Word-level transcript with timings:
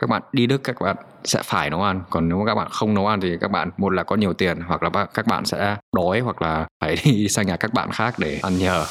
các 0.00 0.10
bạn 0.10 0.22
đi 0.32 0.46
Đức 0.46 0.64
các 0.64 0.80
bạn 0.80 0.96
sẽ 1.24 1.42
phải 1.44 1.70
nấu 1.70 1.82
ăn. 1.82 2.02
Còn 2.10 2.28
nếu 2.28 2.42
các 2.46 2.54
bạn 2.54 2.68
không 2.70 2.94
nấu 2.94 3.06
ăn 3.06 3.20
thì 3.20 3.36
các 3.40 3.50
bạn 3.50 3.70
một 3.76 3.90
là 3.90 4.02
có 4.02 4.16
nhiều 4.16 4.32
tiền 4.32 4.60
hoặc 4.66 4.82
là 4.82 5.06
các 5.14 5.26
bạn 5.26 5.44
sẽ 5.44 5.76
đói 5.96 6.20
hoặc 6.20 6.42
là 6.42 6.66
phải 6.80 6.96
đi 7.04 7.28
sang 7.28 7.46
nhà 7.46 7.56
các 7.56 7.74
bạn 7.74 7.90
khác 7.92 8.14
để 8.18 8.40
ăn 8.42 8.58
nhờ. 8.58 8.84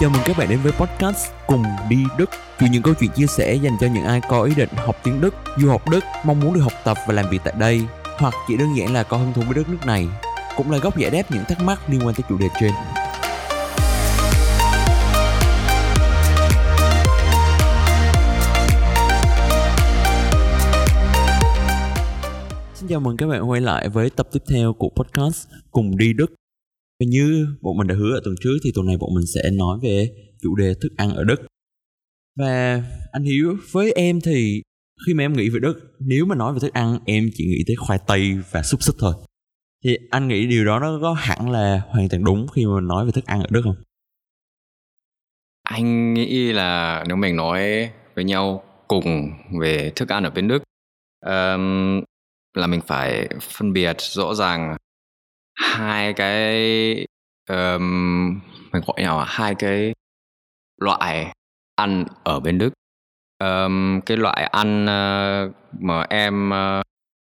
Chào 0.00 0.10
mừng 0.10 0.22
các 0.24 0.36
bạn 0.38 0.48
đến 0.48 0.58
với 0.62 0.72
podcast 0.72 1.32
Cùng 1.46 1.64
đi 1.88 2.04
Đức. 2.18 2.30
Chuyện 2.60 2.72
những 2.72 2.82
câu 2.82 2.94
chuyện 3.00 3.10
chia 3.10 3.26
sẻ 3.26 3.54
dành 3.54 3.76
cho 3.80 3.86
những 3.86 4.04
ai 4.04 4.20
có 4.28 4.42
ý 4.42 4.54
định 4.54 4.70
học 4.76 4.96
tiếng 5.02 5.20
Đức, 5.20 5.34
du 5.56 5.70
học 5.70 5.88
Đức, 5.90 6.04
mong 6.24 6.40
muốn 6.40 6.54
được 6.54 6.60
học 6.60 6.72
tập 6.84 6.96
và 7.06 7.14
làm 7.14 7.28
việc 7.30 7.40
tại 7.44 7.54
đây 7.58 7.86
Hoặc 8.18 8.34
chỉ 8.48 8.56
đơn 8.56 8.76
giản 8.76 8.94
là 8.94 9.02
có 9.02 9.16
hứng 9.16 9.32
thú 9.32 9.42
với 9.46 9.54
đất 9.54 9.68
nước 9.68 9.86
này 9.86 10.08
Cũng 10.56 10.70
là 10.70 10.78
góc 10.78 10.96
giải 10.96 11.10
đáp 11.10 11.22
những 11.30 11.44
thắc 11.48 11.60
mắc 11.60 11.78
liên 11.88 12.00
quan 12.06 12.14
tới 12.14 12.24
chủ 12.28 12.38
đề 12.38 12.48
trên. 12.60 12.72
Xin 22.86 22.90
chào 22.90 23.00
mừng 23.00 23.16
các 23.16 23.26
bạn 23.26 23.50
quay 23.50 23.60
lại 23.60 23.88
với 23.88 24.10
tập 24.10 24.28
tiếp 24.32 24.42
theo 24.50 24.72
của 24.72 24.90
podcast 24.96 25.48
Cùng 25.70 25.96
đi 25.96 26.12
Đức. 26.12 26.26
Và 27.00 27.06
như 27.08 27.46
bọn 27.60 27.76
mình 27.76 27.86
đã 27.86 27.94
hứa 27.94 28.14
ở 28.14 28.20
tuần 28.24 28.34
trước 28.40 28.58
thì 28.64 28.70
tuần 28.74 28.86
này 28.86 28.96
bọn 29.00 29.10
mình 29.14 29.24
sẽ 29.34 29.50
nói 29.50 29.78
về 29.82 30.08
chủ 30.42 30.54
đề 30.56 30.74
thức 30.82 30.88
ăn 30.96 31.10
ở 31.10 31.24
Đức. 31.24 31.46
Và 32.38 32.82
anh 33.12 33.22
Hiếu, 33.24 33.56
với 33.72 33.92
em 33.92 34.20
thì 34.20 34.62
khi 35.06 35.14
mà 35.14 35.24
em 35.24 35.32
nghĩ 35.32 35.48
về 35.48 35.60
Đức 35.60 35.96
Nếu 35.98 36.26
mà 36.26 36.34
nói 36.34 36.52
về 36.52 36.58
thức 36.60 36.72
ăn 36.72 36.98
em 37.06 37.30
chỉ 37.34 37.46
nghĩ 37.46 37.64
tới 37.66 37.76
khoai 37.76 37.98
tây 38.06 38.38
và 38.50 38.62
xúc 38.62 38.82
xích 38.82 38.96
thôi. 38.98 39.14
Thì 39.84 39.98
anh 40.10 40.28
nghĩ 40.28 40.46
điều 40.46 40.64
đó 40.64 40.78
nó 40.78 40.98
có 41.02 41.12
hẳn 41.12 41.50
là 41.50 41.82
hoàn 41.88 42.08
toàn 42.08 42.24
đúng 42.24 42.46
khi 42.54 42.66
mà 42.66 42.80
nói 42.80 43.06
về 43.06 43.12
thức 43.12 43.26
ăn 43.26 43.40
ở 43.40 43.46
Đức 43.50 43.60
không? 43.64 43.76
anh 45.62 46.14
nghĩ 46.14 46.52
là 46.52 47.04
nếu 47.08 47.16
mình 47.16 47.36
nói 47.36 47.90
với 48.14 48.24
nhau 48.24 48.62
cùng 48.88 49.30
về 49.60 49.92
thức 49.96 50.08
ăn 50.08 50.24
ở 50.24 50.30
bên 50.30 50.48
Đức 50.48 50.62
um, 51.26 52.02
là 52.56 52.66
mình 52.66 52.80
phải 52.86 53.28
phân 53.40 53.72
biệt 53.72 53.96
rõ 54.00 54.34
ràng 54.34 54.76
hai 55.54 56.12
cái 56.12 56.56
um, 57.48 58.40
mình 58.72 58.82
gọi 58.86 58.96
nhau 59.02 59.18
là 59.18 59.24
hai 59.28 59.54
cái 59.54 59.94
loại 60.80 61.32
ăn 61.74 62.04
ở 62.24 62.40
bên 62.40 62.58
Đức. 62.58 62.72
Um, 63.44 64.00
cái 64.00 64.16
loại 64.16 64.42
ăn 64.42 64.84
uh, 64.84 65.54
mà 65.80 66.02
em 66.10 66.50
uh, 66.50 66.82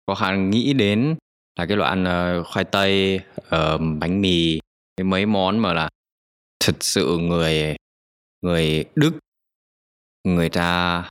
có 0.06 0.14
khả 0.14 0.30
năng 0.30 0.50
nghĩ 0.50 0.72
đến 0.72 1.16
là 1.58 1.66
cái 1.66 1.76
loại 1.76 1.90
ăn 1.90 2.04
uh, 2.40 2.46
khoai 2.46 2.64
tây 2.64 3.20
uh, 3.40 3.80
bánh 4.00 4.20
mì 4.20 4.60
cái 4.96 5.04
mấy 5.04 5.26
món 5.26 5.58
mà 5.58 5.72
là 5.72 5.88
thật 6.60 6.76
sự 6.80 7.18
người 7.18 7.76
người 8.42 8.84
Đức 8.94 9.18
người 10.24 10.48
ta 10.48 11.04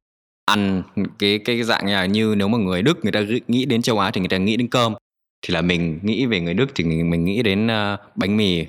ăn 0.48 0.84
cái 1.20 1.40
cái 1.46 1.64
dạng 1.64 1.86
như 1.86 1.94
là 1.94 2.06
như 2.06 2.36
nếu 2.38 2.48
mà 2.48 2.58
người 2.58 2.82
Đức 2.82 2.98
người 3.04 3.12
ta 3.12 3.22
nghĩ 3.48 3.66
đến 3.66 3.82
châu 3.82 4.00
Á 4.00 4.12
thì 4.12 4.22
người 4.22 4.30
ta 4.30 4.38
nghĩ 4.38 4.58
đến 4.58 4.68
cơm 4.68 4.94
thì 5.42 5.54
là 5.54 5.62
mình 5.62 6.00
nghĩ 6.04 6.26
về 6.26 6.42
người 6.42 6.54
Đức 6.54 6.66
thì 6.76 6.84
mình 6.84 7.26
nghĩ 7.26 7.44
đến 7.44 7.68
uh, 7.68 8.00
bánh 8.16 8.38
mì 8.38 8.66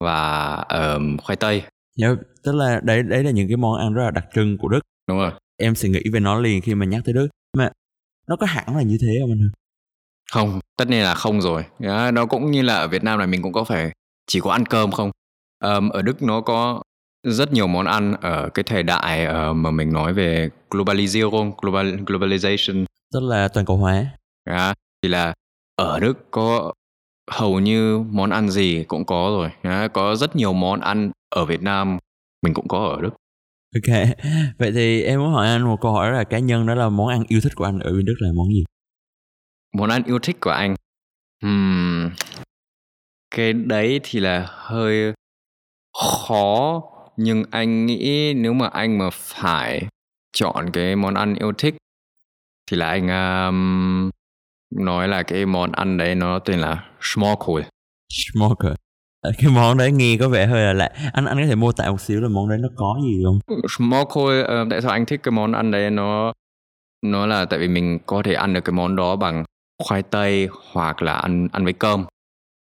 và 0.00 0.54
uh, 0.56 1.22
khoai 1.22 1.36
tây. 1.36 1.62
Dạ, 1.96 2.08
tức 2.42 2.54
là 2.54 2.80
đấy 2.84 3.02
đấy 3.02 3.24
là 3.24 3.30
những 3.30 3.48
cái 3.48 3.56
món 3.56 3.78
ăn 3.78 3.94
rất 3.94 4.04
là 4.04 4.10
đặc 4.10 4.24
trưng 4.34 4.58
của 4.58 4.68
Đức. 4.68 4.80
Đúng 5.08 5.18
rồi. 5.18 5.30
Em 5.56 5.74
sẽ 5.74 5.88
nghĩ 5.88 6.02
về 6.12 6.20
nó 6.20 6.40
liền 6.40 6.60
khi 6.60 6.74
mà 6.74 6.86
nhắc 6.86 7.02
tới 7.04 7.14
Đức. 7.14 7.28
Mà 7.56 7.70
nó 8.26 8.36
có 8.36 8.46
hẳn 8.46 8.76
là 8.76 8.82
như 8.82 8.98
thế 9.00 9.08
không 9.20 9.30
anh 9.30 9.50
không 10.32 10.60
tất 10.76 10.88
nhiên 10.88 11.02
là 11.02 11.14
không 11.14 11.40
rồi. 11.40 11.64
Đó, 11.78 12.10
nó 12.10 12.26
cũng 12.26 12.50
như 12.50 12.62
là 12.62 12.74
ở 12.74 12.88
Việt 12.88 13.04
Nam 13.04 13.18
này 13.18 13.26
mình 13.26 13.42
cũng 13.42 13.52
có 13.52 13.64
phải 13.64 13.92
chỉ 14.26 14.40
có 14.40 14.50
ăn 14.50 14.66
cơm 14.66 14.90
không? 14.90 15.10
Um, 15.64 15.88
ở 15.88 16.02
Đức 16.02 16.22
nó 16.22 16.40
có 16.40 16.82
rất 17.22 17.52
nhiều 17.52 17.66
món 17.66 17.86
ăn 17.86 18.14
ở 18.20 18.48
cái 18.48 18.62
thời 18.62 18.82
đại 18.82 19.26
uh, 19.26 19.56
mà 19.56 19.70
mình 19.70 19.92
nói 19.92 20.12
về 20.12 20.50
globalization 20.70 21.52
global 21.62 21.86
globalization. 21.86 22.84
Tức 23.12 23.22
là 23.22 23.48
toàn 23.48 23.66
cầu 23.66 23.76
hóa. 23.76 24.06
Đó, 24.46 24.74
thì 25.02 25.08
là 25.08 25.34
ở 25.76 26.00
Đức 26.00 26.30
có 26.30 26.72
hầu 27.30 27.60
như 27.60 27.98
món 27.98 28.30
ăn 28.30 28.50
gì 28.50 28.84
cũng 28.84 29.04
có 29.04 29.28
rồi. 29.38 29.50
Đó, 29.62 29.88
có 29.88 30.16
rất 30.16 30.36
nhiều 30.36 30.52
món 30.52 30.80
ăn 30.80 31.10
ở 31.34 31.44
Việt 31.44 31.62
Nam 31.62 31.98
mình 32.42 32.54
cũng 32.54 32.68
có 32.68 32.78
ở 32.78 33.00
Đức. 33.02 33.10
Ok, 33.74 34.08
vậy 34.58 34.72
thì 34.74 35.02
em 35.02 35.20
muốn 35.20 35.32
hỏi 35.32 35.48
anh 35.48 35.62
một 35.62 35.78
câu 35.80 35.92
hỏi 35.92 36.12
là 36.12 36.24
cá 36.24 36.38
nhân 36.38 36.66
đó 36.66 36.74
là 36.74 36.88
món 36.88 37.08
ăn 37.08 37.24
yêu 37.28 37.40
thích 37.40 37.52
của 37.56 37.64
anh 37.64 37.78
ở 37.78 37.92
bên 37.92 38.04
Đức 38.04 38.14
là 38.18 38.28
món 38.34 38.48
gì? 38.48 38.64
món 39.72 39.90
ăn 39.90 40.02
yêu 40.04 40.18
thích 40.18 40.36
của 40.40 40.50
anh. 40.50 40.74
Hmm, 41.42 42.10
cái 43.30 43.52
đấy 43.52 44.00
thì 44.02 44.20
là 44.20 44.46
hơi 44.48 45.12
khó 46.28 46.82
nhưng 47.16 47.44
anh 47.50 47.86
nghĩ 47.86 48.34
nếu 48.34 48.52
mà 48.52 48.66
anh 48.66 48.98
mà 48.98 49.10
phải 49.12 49.86
chọn 50.32 50.70
cái 50.72 50.96
món 50.96 51.14
ăn 51.14 51.34
yêu 51.34 51.52
thích 51.52 51.74
thì 52.70 52.76
là 52.76 52.88
anh 52.88 53.08
um, 53.08 54.10
nói 54.84 55.08
là 55.08 55.22
cái 55.22 55.46
món 55.46 55.72
ăn 55.72 55.96
đấy 55.96 56.14
nó 56.14 56.38
tên 56.38 56.58
là 56.58 56.88
Schmorkohl. 57.00 57.62
Smoker 58.12 58.72
Ờ, 59.22 59.32
Cái 59.38 59.50
món 59.50 59.78
đấy 59.78 59.92
nghe 59.92 60.16
có 60.20 60.28
vẻ 60.28 60.46
hơi 60.46 60.62
là 60.64 60.72
lạ. 60.72 60.90
Anh 61.12 61.24
anh 61.24 61.38
có 61.40 61.46
thể 61.46 61.54
mô 61.54 61.72
tả 61.72 61.90
một 61.90 62.00
xíu 62.00 62.20
là 62.20 62.28
món 62.28 62.48
đấy 62.48 62.58
nó 62.58 62.68
có 62.76 62.96
gì 63.02 63.22
không? 63.24 63.38
Schmorkohl 63.68 64.40
uh, 64.40 64.66
tại 64.70 64.82
sao 64.82 64.90
anh 64.90 65.06
thích 65.06 65.20
cái 65.22 65.32
món 65.32 65.52
ăn 65.52 65.70
đấy? 65.70 65.90
Nó 65.90 66.32
nó 67.02 67.26
là 67.26 67.44
tại 67.44 67.58
vì 67.58 67.68
mình 67.68 67.98
có 68.06 68.22
thể 68.22 68.34
ăn 68.34 68.52
được 68.52 68.60
cái 68.64 68.72
món 68.72 68.96
đó 68.96 69.16
bằng 69.16 69.44
khoai 69.82 70.02
tây 70.02 70.48
hoặc 70.72 71.02
là 71.02 71.12
ăn 71.12 71.48
ăn 71.52 71.64
với 71.64 71.72
cơm. 71.72 72.04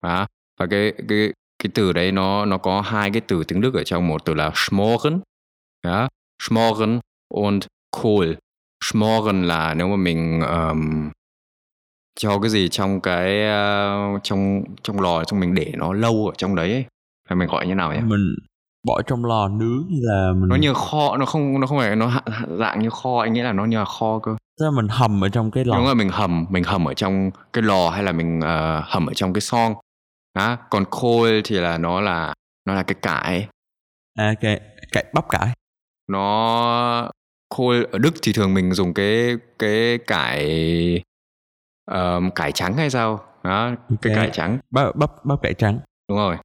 Đó. 0.03 0.27
và 0.59 0.65
cái 0.69 0.93
cái 1.09 1.33
cái 1.63 1.71
từ 1.73 1.93
đấy 1.93 2.11
nó 2.11 2.45
nó 2.45 2.57
có 2.57 2.81
hai 2.81 3.11
cái 3.11 3.21
từ 3.27 3.43
tiếng 3.43 3.61
Đức 3.61 3.73
ở 3.73 3.83
trong 3.83 4.07
một 4.07 4.25
từ 4.25 4.33
là 4.33 4.51
schmoren 4.55 5.19
đó. 5.83 6.07
schmoren 6.43 6.99
und 7.33 7.65
Kohl 7.91 8.33
schmoren 8.83 9.43
là 9.43 9.73
nếu 9.73 9.87
mà 9.87 9.95
mình 9.95 10.41
um, 10.41 11.09
cho 12.19 12.39
cái 12.39 12.49
gì 12.49 12.69
trong 12.69 13.01
cái 13.01 13.41
uh, 14.15 14.23
trong 14.23 14.63
trong 14.83 14.99
lò 14.99 15.23
trong 15.23 15.39
mình 15.39 15.53
để 15.53 15.73
nó 15.77 15.93
lâu 15.93 16.27
ở 16.27 16.33
trong 16.37 16.55
đấy 16.55 16.71
ấy. 16.71 16.85
hay 17.29 17.35
mình 17.35 17.47
gọi 17.47 17.67
như 17.67 17.75
nào 17.75 17.93
nhỉ 17.93 17.99
Mình 17.99 18.35
bỏ 18.87 19.01
trong 19.01 19.25
lò 19.25 19.47
nướng 19.47 19.87
hay 19.89 19.99
là 20.01 20.33
mình 20.33 20.49
nó 20.49 20.55
như 20.55 20.73
kho 20.73 21.17
nó 21.17 21.25
không 21.25 21.59
nó 21.59 21.67
không 21.67 21.77
phải 21.77 21.95
nó 21.95 22.11
dạng 22.59 22.79
như 22.79 22.89
kho 22.89 23.19
anh 23.21 23.33
nghĩ 23.33 23.41
là 23.41 23.53
nó 23.53 23.65
như 23.65 23.77
là 23.77 23.85
kho 23.85 24.19
cơ 24.19 24.35
Tức 24.59 24.65
là 24.65 24.71
mình 24.71 24.87
hầm 24.89 25.23
ở 25.23 25.29
trong 25.29 25.51
cái 25.51 25.65
lò 25.65 25.75
đúng 25.75 25.85
rồi 25.85 25.95
mình 25.95 26.09
hầm 26.09 26.45
mình 26.49 26.63
hầm 26.63 26.85
ở 26.85 26.93
trong 26.93 27.31
cái 27.53 27.63
lò 27.63 27.89
hay 27.89 28.03
là 28.03 28.11
mình 28.11 28.41
ờ, 28.41 28.83
hầm 28.85 29.05
ở 29.05 29.13
trong 29.13 29.33
cái 29.33 29.41
son 29.41 29.73
đó. 30.37 30.57
còn 30.69 30.85
khôi 30.91 31.41
thì 31.45 31.55
là 31.55 31.77
nó 31.77 32.01
là 32.01 32.33
nó 32.65 32.73
là 32.73 32.83
cái 32.83 32.95
cải 33.01 33.47
À 34.15 34.33
cái 34.41 34.59
cải 34.91 35.05
bắp 35.13 35.29
cải 35.29 35.47
nó 36.07 37.11
khôi 37.49 37.87
ở 37.91 37.99
Đức 37.99 38.13
thì 38.21 38.33
thường 38.33 38.53
mình 38.53 38.73
dùng 38.73 38.93
cái 38.93 39.35
cái 39.59 39.97
cải 39.97 41.03
ờm, 41.85 42.31
cải 42.31 42.51
trắng 42.51 42.77
hay 42.77 42.89
sao 42.89 43.25
đó 43.43 43.71
cái 44.01 44.13
Ok. 44.13 44.15
cải 44.15 44.29
trắng 44.33 44.59
bắp 44.69 44.95
bắp 44.95 45.25
bắp 45.25 45.41
cải 45.41 45.53
trắng 45.53 45.79
đúng 46.09 46.17
rồi 46.17 46.37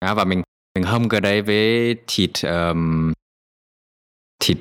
đó, 0.00 0.14
và 0.14 0.24
mình 0.24 0.42
mình 0.74 0.84
hâm 0.84 1.08
cái 1.08 1.20
đấy 1.20 1.42
với 1.42 1.96
thịt 2.06 2.30
ờm, 2.42 3.12
thịt 4.40 4.58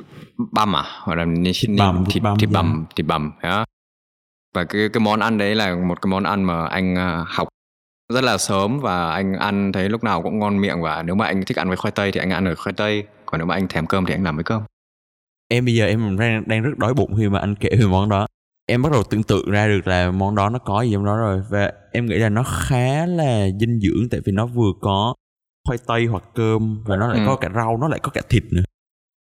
băm 0.51 0.75
à 0.75 0.83
hoặc 1.03 1.15
là 1.15 1.25
thịt 1.53 1.69
bằm, 1.77 2.05
thịt 2.05 2.13
thịt 2.13 2.23
bằm, 2.23 2.37
thịt 2.39 2.49
dạ. 2.51 2.93
thịt 2.95 3.05
bằm 3.05 3.31
đó. 3.43 3.65
và 4.55 4.63
cái 4.63 4.89
cái 4.93 5.01
món 5.01 5.19
ăn 5.19 5.37
đấy 5.37 5.55
là 5.55 5.75
một 5.75 6.01
cái 6.01 6.11
món 6.11 6.23
ăn 6.23 6.43
mà 6.43 6.65
anh 6.67 6.95
à, 6.95 7.23
học 7.27 7.47
rất 8.13 8.23
là 8.23 8.37
sớm 8.37 8.79
và 8.79 9.11
anh 9.11 9.33
ăn 9.33 9.71
thấy 9.71 9.89
lúc 9.89 10.03
nào 10.03 10.21
cũng 10.21 10.39
ngon 10.39 10.61
miệng 10.61 10.81
và 10.81 11.03
nếu 11.03 11.15
mà 11.15 11.25
anh 11.25 11.43
thích 11.45 11.57
ăn 11.57 11.67
với 11.67 11.77
khoai 11.77 11.91
tây 11.91 12.11
thì 12.11 12.19
anh 12.19 12.29
ăn 12.29 12.45
ở 12.45 12.55
khoai 12.55 12.73
tây 12.73 13.03
còn 13.25 13.39
nếu 13.39 13.45
mà 13.45 13.55
anh 13.55 13.67
thèm 13.67 13.87
cơm 13.87 14.05
thì 14.05 14.13
anh 14.13 14.23
làm 14.23 14.35
với 14.35 14.43
cơm. 14.43 14.61
Em 15.47 15.65
bây 15.65 15.75
giờ 15.75 15.85
em 15.85 16.17
đang, 16.19 16.43
đang 16.47 16.61
rất 16.61 16.77
đói 16.77 16.93
bụng 16.93 17.15
khi 17.17 17.29
mà 17.29 17.39
anh 17.39 17.55
kể 17.55 17.69
về 17.79 17.85
món 17.85 18.09
đó. 18.09 18.27
Em 18.69 18.81
bắt 18.81 18.91
đầu 18.91 19.03
tưởng 19.03 19.23
tượng 19.23 19.49
ra 19.51 19.67
được 19.67 19.87
là 19.87 20.11
món 20.11 20.35
đó 20.35 20.49
nó 20.49 20.59
có 20.59 20.81
gì 20.81 20.91
trong 20.93 21.05
đó 21.05 21.17
rồi 21.17 21.41
Và 21.49 21.71
em 21.91 22.05
nghĩ 22.05 22.15
là 22.15 22.29
nó 22.29 22.43
khá 22.43 23.05
là 23.05 23.47
dinh 23.59 23.79
dưỡng 23.79 24.09
Tại 24.11 24.21
vì 24.25 24.31
nó 24.31 24.45
vừa 24.45 24.71
có 24.81 25.13
khoai 25.67 25.77
tây 25.87 26.05
hoặc 26.05 26.23
cơm 26.35 26.83
Và 26.83 26.95
nó 26.97 27.07
lại 27.07 27.19
Ừ. 27.19 27.23
có 27.27 27.35
cả 27.35 27.49
rau, 27.55 27.77
nó 27.77 27.87
lại 27.87 27.99
có 28.03 28.09
cả 28.09 28.21
thịt 28.29 28.43
nữa. 28.51 28.63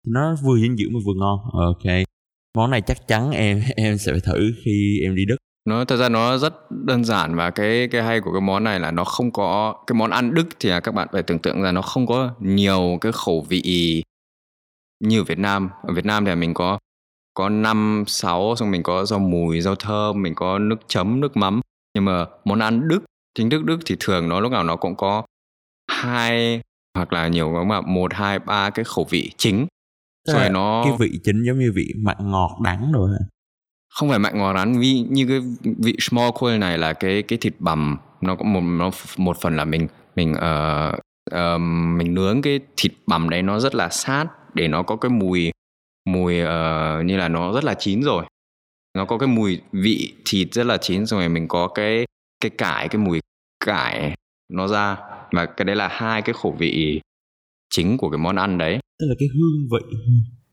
Nó 0.08 0.36
vừa 0.44 0.58
dinh 0.58 0.78
dưỡng 0.78 0.94
mà 0.94 1.00
vừa 1.06 1.14
ngon. 1.16 1.40
Ok. 1.54 1.94
Món 2.58 2.72
này 2.72 2.82
chắc 2.82 3.08
chắn 3.08 3.32
em 3.32 3.62
em 3.76 3.98
sẽ 3.98 4.12
phải 4.12 4.22
thử 4.22 4.52
khi 4.66 5.00
em 5.04 5.16
đi 5.16 5.26
Đức 5.26 5.38
nó 5.68 5.86
thật 5.86 5.96
ra 5.96 6.10
nó 6.10 6.38
rất 6.38 6.72
đơn 6.72 7.04
giản 7.04 7.36
và 7.36 7.50
cái 7.50 7.88
cái 7.92 8.04
hay 8.04 8.22
của 8.22 8.32
cái 8.32 8.42
món 8.42 8.64
này 8.64 8.80
là 8.80 8.92
nó 8.92 9.04
không 9.04 9.32
có 9.32 9.76
cái 9.88 9.94
món 9.94 10.10
ăn 10.10 10.34
Đức 10.34 10.48
thì 10.60 10.70
là 10.70 10.80
các 10.80 10.92
bạn 10.92 11.08
phải 11.12 11.24
tưởng 11.24 11.40
tượng 11.40 11.62
ra 11.62 11.72
nó 11.72 11.82
không 11.82 12.08
có 12.08 12.32
nhiều 12.40 12.98
cái 13.02 13.12
khẩu 13.12 13.46
vị 13.50 14.04
như 15.04 15.22
ở 15.22 15.24
Việt 15.24 15.40
Nam. 15.40 15.70
Ở 15.84 15.94
Việt 15.94 16.06
Nam 16.06 16.26
thì 16.26 16.36
mình 16.36 16.54
có 16.54 16.80
có 17.34 17.50
năm 17.50 18.04
sáu 18.08 18.56
xong 18.56 18.72
mình 18.72 18.84
có 18.84 19.06
rau 19.06 19.20
mùi 19.20 19.62
rau 19.62 19.76
thơm 19.76 20.22
mình 20.22 20.36
có 20.36 20.60
nước 20.60 20.80
chấm 20.88 21.22
nước 21.22 21.38
mắm. 21.38 21.62
Nhưng 21.94 22.06
mà 22.06 22.26
món 22.46 22.60
ăn 22.60 22.88
Đức 22.88 23.00
chính 23.38 23.50
thức 23.50 23.66
Đức 23.66 23.80
thì 23.86 23.96
thường 24.00 24.30
nó 24.30 24.40
lúc 24.40 24.52
nào 24.52 24.64
nó 24.64 24.76
cũng 24.76 24.96
có 24.96 25.24
hai 25.92 26.62
hoặc 26.96 27.14
là 27.14 27.28
nhiều 27.28 27.54
lắm 27.54 27.68
mà 27.68 27.82
một 27.82 28.14
hai 28.14 28.40
ba 28.40 28.70
cái 28.70 28.86
khẩu 28.86 29.08
vị 29.10 29.32
chính. 29.38 29.68
Rồi 30.28 30.42
là 30.42 30.50
nó 30.50 30.84
Cái 30.84 30.94
vị 31.00 31.20
chính 31.24 31.44
giống 31.48 31.60
như 31.60 31.72
vị 31.76 31.94
mặn 31.98 32.18
ngọt 32.20 32.58
đắng 32.64 32.92
rồi? 32.92 33.10
Không 33.98 34.10
phải 34.10 34.20
mạnh 34.20 34.38
ngò 34.38 34.54
rán 34.54 34.80
vì 34.80 35.06
như 35.10 35.26
cái 35.28 35.40
vị 35.64 35.96
small 36.00 36.58
này 36.60 36.78
là 36.78 36.94
cái 36.94 37.24
cái 37.24 37.38
thịt 37.42 37.54
bằm 37.60 37.98
nó 38.22 38.36
có 38.36 38.44
một 38.44 38.62
nó 38.62 38.92
một 39.18 39.38
phần 39.42 39.56
là 39.56 39.66
mình 39.66 39.88
mình 40.16 40.32
uh, 40.32 40.96
uh, 41.36 41.62
mình 41.98 42.14
nướng 42.14 42.42
cái 42.42 42.60
thịt 42.78 42.92
bằm 43.08 43.30
đấy 43.30 43.42
nó 43.42 43.60
rất 43.60 43.76
là 43.76 43.90
sát 43.90 44.26
để 44.54 44.68
nó 44.68 44.84
có 44.84 44.96
cái 44.96 45.10
mùi 45.10 45.52
mùi 46.10 46.34
uh, 46.42 47.06
như 47.06 47.18
là 47.18 47.28
nó 47.28 47.54
rất 47.54 47.64
là 47.64 47.74
chín 47.74 48.02
rồi. 48.02 48.26
Nó 48.98 49.06
có 49.06 49.18
cái 49.18 49.28
mùi 49.28 49.62
vị 49.72 50.14
thịt 50.26 50.54
rất 50.54 50.66
là 50.66 50.78
chín 50.78 51.06
rồi 51.06 51.30
mình 51.30 51.48
có 51.48 51.68
cái 51.68 52.06
cái 52.42 52.50
cải 52.50 52.88
cái 52.88 53.02
mùi 53.02 53.20
cải 53.66 54.16
nó 54.54 54.68
ra. 54.68 54.98
Mà 55.32 55.46
cái 55.46 55.66
đấy 55.66 55.76
là 55.76 55.88
hai 55.92 56.22
cái 56.22 56.34
khẩu 56.34 56.56
vị 56.60 57.02
chính 57.70 57.98
của 57.98 58.10
cái 58.10 58.18
món 58.18 58.36
ăn 58.36 58.58
đấy. 58.58 58.80
Tức 59.00 59.06
là 59.10 59.16
cái 59.20 59.28
hương 59.34 59.68
vị 59.72 59.98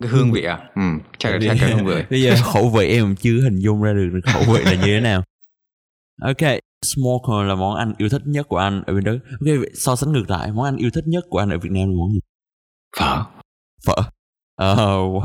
cái 0.00 0.10
hương 0.10 0.32
vị 0.32 0.44
à? 0.44 0.70
Ừ. 0.74 0.82
Chắc 1.18 1.30
là 1.30 1.38
chắc 1.42 1.56
cái 1.60 1.70
hương 1.70 1.86
vị 1.86 2.02
bây 2.10 2.22
giờ 2.22 2.34
khẩu 2.52 2.68
vị 2.68 2.88
em 2.88 3.16
chưa 3.16 3.40
hình 3.42 3.58
dung 3.58 3.82
ra 3.82 3.92
được 3.92 4.20
khẩu 4.24 4.42
vị 4.54 4.62
là 4.64 4.74
như 4.74 4.86
thế 4.86 5.00
nào. 5.00 5.22
Ok 6.22 6.60
smoker 6.82 7.48
là 7.48 7.54
món 7.54 7.76
ăn 7.76 7.92
yêu 7.98 8.08
thích 8.08 8.22
nhất 8.24 8.46
của 8.48 8.56
anh 8.56 8.82
ở 8.86 8.94
bên 8.94 9.04
đức. 9.04 9.18
Ok 9.30 9.58
so 9.74 9.96
sánh 9.96 10.12
ngược 10.12 10.30
lại 10.30 10.52
món 10.52 10.64
ăn 10.64 10.76
yêu 10.76 10.90
thích 10.90 11.04
nhất 11.06 11.24
của 11.30 11.38
anh 11.38 11.50
ở 11.50 11.58
việt 11.58 11.72
nam 11.72 11.88
là 11.88 11.94
món 11.98 12.12
gì? 12.12 12.20
Phở. 12.98 13.24
Phở. 13.86 14.10
Ờ 14.56 14.98
uh, 15.02 15.22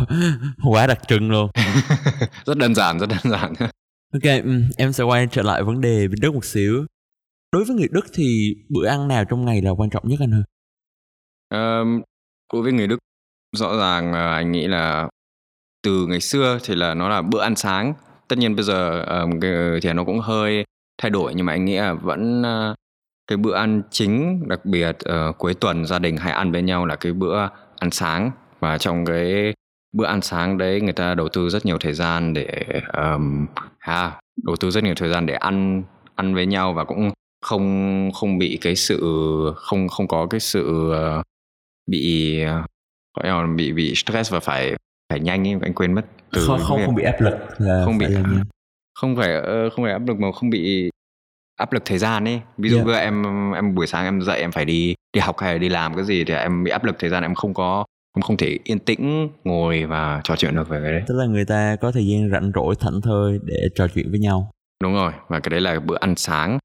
quá 0.69 0.88
đặc 0.88 1.00
trưng 1.07 1.31
luôn. 1.31 1.51
Rất 2.45 2.57
đơn 2.57 2.75
giản 2.75 3.00
rất 3.00 3.10
đơn 3.10 3.31
giản. 3.31 3.54
Ok 4.13 4.44
em 4.77 4.94
sẽ 4.94 5.04
quay 5.04 5.27
trở 5.31 5.42
lại 5.42 5.63
vấn 5.63 5.81
đề 5.81 6.07
bên 6.07 6.19
đức 6.21 6.33
một 6.33 6.45
xíu. 6.45 6.86
Đối 7.51 7.66
với 7.66 7.75
người 7.75 7.88
đức 7.92 8.06
thì 8.13 8.56
bữa 8.69 8.88
ăn 8.88 9.07
nào 9.07 9.25
trong 9.25 9.45
ngày 9.45 9.62
là 9.62 9.71
quan 9.71 9.89
trọng 9.89 10.07
nhất 10.07 10.19
anh 10.19 10.31
hơn 10.31 10.44
um, 11.50 12.01
đối 12.54 12.62
với 12.62 12.71
người 12.71 12.88
đức 12.88 13.00
rõ 13.57 13.78
ràng 13.78 14.13
anh 14.13 14.51
nghĩ 14.51 14.68
là 14.68 15.10
từ 15.84 16.06
ngày 16.07 16.19
xưa 16.19 16.60
thì 16.63 16.75
là 16.75 16.94
nó 16.94 17.10
là 17.10 17.22
bữa 17.22 17.42
ăn 17.42 17.56
sáng. 17.56 17.94
Tất 18.28 18.38
nhiên 18.40 18.56
bây 18.56 18.63
giờ 18.63 19.01
ờ, 19.01 19.28
thì 19.81 19.94
nó 19.94 20.04
cũng 20.04 20.19
hơi 20.19 20.63
thay 21.01 21.10
đổi 21.10 21.34
nhưng 21.36 21.46
mà 21.46 21.54
anh 21.54 21.66
nghĩ 21.66 21.78
là 21.78 21.94
vẫn 21.94 22.44
ờ, 22.44 22.75
cái 23.28 23.38
bữa 23.38 23.56
ăn 23.56 23.81
chính 23.92 24.44
đặc 24.48 24.66
biệt 24.66 24.98
uh, 25.10 25.38
cuối 25.38 25.54
tuần 25.54 25.86
gia 25.86 26.00
đình 26.00 26.18
hay 26.18 26.34
ăn 26.34 26.51
với 26.51 26.62
nhau 26.62 26.86
là 26.86 26.96
cái 26.96 27.13
bữa 27.13 27.50
ăn 27.80 27.92
sáng. 27.92 28.31
Và 28.60 28.78
trong 28.78 29.06
cái 29.06 29.54
bữa 29.98 30.06
ăn 30.06 30.22
sáng 30.22 30.57
đấy 30.57 30.81
người 30.81 30.94
ta 30.94 31.16
đầu 31.16 31.30
tư 31.30 31.50
rất 31.50 31.66
nhiều 31.66 31.78
thời 31.80 31.94
gian 31.94 32.34
để 32.34 32.63
um, 32.94 33.45
ha 33.80 34.19
đầu 34.44 34.56
tư 34.56 34.72
rất 34.72 34.84
nhiều 34.84 34.95
thời 34.95 35.10
gian 35.10 35.25
để 35.25 35.34
ăn 35.34 35.84
ăn 36.16 36.36
với 36.36 36.45
nhau 36.45 36.74
và 36.74 36.84
cũng 36.84 37.12
không 37.42 38.10
không 38.13 38.38
bị 38.38 38.57
cái 38.62 38.75
sự 38.75 39.00
không 39.56 39.88
không 39.88 40.07
có 40.07 40.28
cái 40.30 40.40
sự 40.40 40.92
uh, 41.19 41.25
bị 41.88 42.40
gọi 43.18 43.28
là 43.28 43.48
bị 43.56 43.72
bị 43.72 43.96
stress 43.96 44.34
và 44.34 44.40
phải 44.40 44.76
phải 45.10 45.20
nhanh 45.20 45.48
ấy 45.48 45.56
anh 45.62 45.74
quên 45.74 45.94
mất. 45.94 46.06
Từ 46.32 46.46
không 46.48 46.60
không, 46.60 46.82
không 46.86 46.96
bị 46.96 47.04
áp 47.04 47.22
lực 47.22 47.34
là 47.58 47.82
không 47.86 47.98
bị 47.98 48.06
không 49.00 49.16
phải 49.16 49.42
không 49.76 49.86
phải 49.86 49.92
áp 49.92 50.08
lực 50.08 50.20
mà 50.20 50.32
không 50.32 50.50
bị 50.50 50.90
áp 51.56 51.74
lực 51.74 51.86
thời 51.86 51.98
gian 51.98 52.26
ấy. 52.26 52.42
Ví 52.58 52.70
dụ 52.70 52.86
yeah. 52.86 53.02
Em 53.02 53.24
em 53.54 53.76
buổi 53.76 53.88
sáng 53.88 54.06
em 54.06 54.22
dậy 54.22 54.40
em 54.40 54.52
phải 54.52 54.66
đi 54.66 54.96
đi 55.14 55.20
học 55.20 55.36
hay 55.40 55.54
là 55.54 55.58
đi 55.58 55.70
làm 55.70 55.96
cái 55.96 56.06
gì 56.06 56.24
thì 56.24 56.34
em 56.34 56.64
bị 56.64 56.72
áp 56.72 56.84
lực 56.84 56.96
thời 57.00 57.10
gian 57.10 57.24
em 57.24 57.36
không 57.36 57.54
có 57.54 57.86
em 58.18 58.22
không 58.22 58.38
thể 58.38 58.58
yên 58.64 58.80
tĩnh 58.80 59.30
ngồi 59.44 59.86
và 59.86 60.22
trò 60.24 60.36
chuyện 60.36 60.56
được 60.56 60.70
về 60.70 60.80
cái 60.84 60.92
đấy. 60.92 61.02
Tức 61.08 61.16
là 61.16 61.26
người 61.26 61.46
ta 61.46 61.76
có 61.82 61.92
thời 61.92 62.08
gian 62.08 62.30
rảnh 62.32 62.52
rỗi 62.56 62.76
thảnh 62.80 63.02
thơi 63.02 63.40
để 63.44 63.56
trò 63.76 63.88
chuyện 63.88 64.12
với 64.12 64.20
nhau. 64.20 64.52
Đúng 64.84 64.94
rồi 64.94 65.12
và 65.28 65.40
cái 65.40 65.50
đấy 65.50 65.62
là 65.62 65.80
bữa 65.80 65.98
ăn 66.00 66.16
sáng 66.16 66.58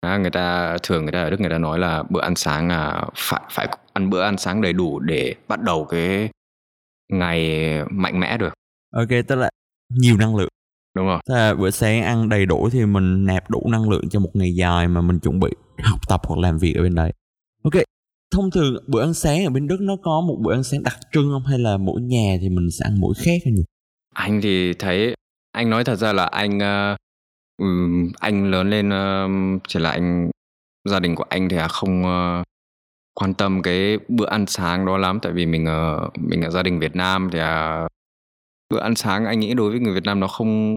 à, 0.00 0.16
người 0.16 0.30
ta 0.30 0.76
thường 0.82 1.02
người 1.02 1.12
ta 1.12 1.22
ở 1.22 1.30
đức 1.30 1.40
người 1.40 1.50
ta 1.50 1.58
nói 1.58 1.78
là 1.78 2.02
bữa 2.10 2.20
ăn 2.20 2.34
sáng 2.36 2.68
là 2.68 3.04
phải 3.16 3.40
phải 3.50 3.68
ăn 3.92 4.10
bữa 4.10 4.22
ăn 4.22 4.38
sáng 4.38 4.62
đầy 4.62 4.72
đủ 4.72 4.98
để 4.98 5.34
bắt 5.48 5.62
đầu 5.62 5.84
cái 5.84 6.28
ngày 7.12 7.68
mạnh 7.90 8.20
mẽ 8.20 8.36
được. 8.36 8.52
Ok 8.94 9.08
tức 9.28 9.34
là 9.34 9.50
nhiều 9.88 10.16
năng 10.16 10.36
lượng. 10.36 10.48
Đúng 10.96 11.06
rồi. 11.06 11.20
Tức 11.26 11.34
là 11.34 11.54
bữa 11.54 11.70
sáng 11.70 12.02
ăn 12.02 12.28
đầy 12.28 12.46
đủ 12.46 12.68
thì 12.72 12.86
mình 12.86 13.26
nạp 13.26 13.50
đủ 13.50 13.68
năng 13.70 13.90
lượng 13.90 14.08
cho 14.08 14.20
một 14.20 14.30
ngày 14.34 14.54
dài 14.54 14.88
mà 14.88 15.00
mình 15.00 15.18
chuẩn 15.20 15.40
bị 15.40 15.50
học 15.82 16.00
tập 16.08 16.20
hoặc 16.24 16.38
làm 16.38 16.58
việc 16.58 16.74
ở 16.76 16.82
bên 16.82 16.94
đây. 16.94 17.12
Ok 17.62 17.82
thông 18.34 18.50
thường 18.50 18.76
bữa 18.86 19.02
ăn 19.02 19.14
sáng 19.14 19.44
ở 19.44 19.50
bên 19.50 19.66
đức 19.66 19.80
nó 19.80 19.96
có 20.02 20.20
một 20.20 20.38
bữa 20.40 20.54
ăn 20.54 20.64
sáng 20.64 20.82
đặc 20.82 20.96
trưng 21.12 21.30
không? 21.32 21.46
Hay 21.46 21.58
là 21.58 21.76
mỗi 21.76 22.00
nhà 22.00 22.36
thì 22.40 22.48
mình 22.48 22.70
sẽ 22.70 22.84
ăn 22.84 23.00
mỗi 23.00 23.14
khác 23.24 23.40
hay 23.44 23.52
nhỉ 23.52 23.62
anh 24.14 24.40
thì 24.42 24.72
thấy 24.72 25.14
anh 25.52 25.70
nói 25.70 25.84
thật 25.84 25.96
ra 25.96 26.12
là 26.12 26.24
anh 26.24 26.56
uh, 26.56 26.98
anh 28.20 28.50
lớn 28.50 28.70
lên 28.70 28.88
uh, 28.88 29.62
chỉ 29.68 29.78
là 29.78 29.90
anh 29.90 30.30
gia 30.88 31.00
đình 31.00 31.14
của 31.14 31.24
anh 31.28 31.48
thì 31.48 31.56
không 31.70 32.02
uh, 32.02 32.46
quan 33.14 33.34
tâm 33.34 33.62
cái 33.62 33.98
bữa 34.08 34.26
ăn 34.26 34.46
sáng 34.46 34.86
đó 34.86 34.96
lắm. 34.96 35.18
Tại 35.22 35.32
vì 35.32 35.46
mình 35.46 35.64
uh, 35.64 36.18
mình 36.18 36.42
ở 36.42 36.50
gia 36.50 36.62
đình 36.62 36.78
Việt 36.78 36.96
Nam 36.96 37.28
thì 37.32 37.38
uh, 37.38 37.90
bữa 38.70 38.80
ăn 38.80 38.94
sáng 38.94 39.26
anh 39.26 39.40
nghĩ 39.40 39.54
đối 39.54 39.70
với 39.70 39.80
người 39.80 39.94
Việt 39.94 40.04
Nam 40.04 40.20
nó 40.20 40.26
không 40.26 40.74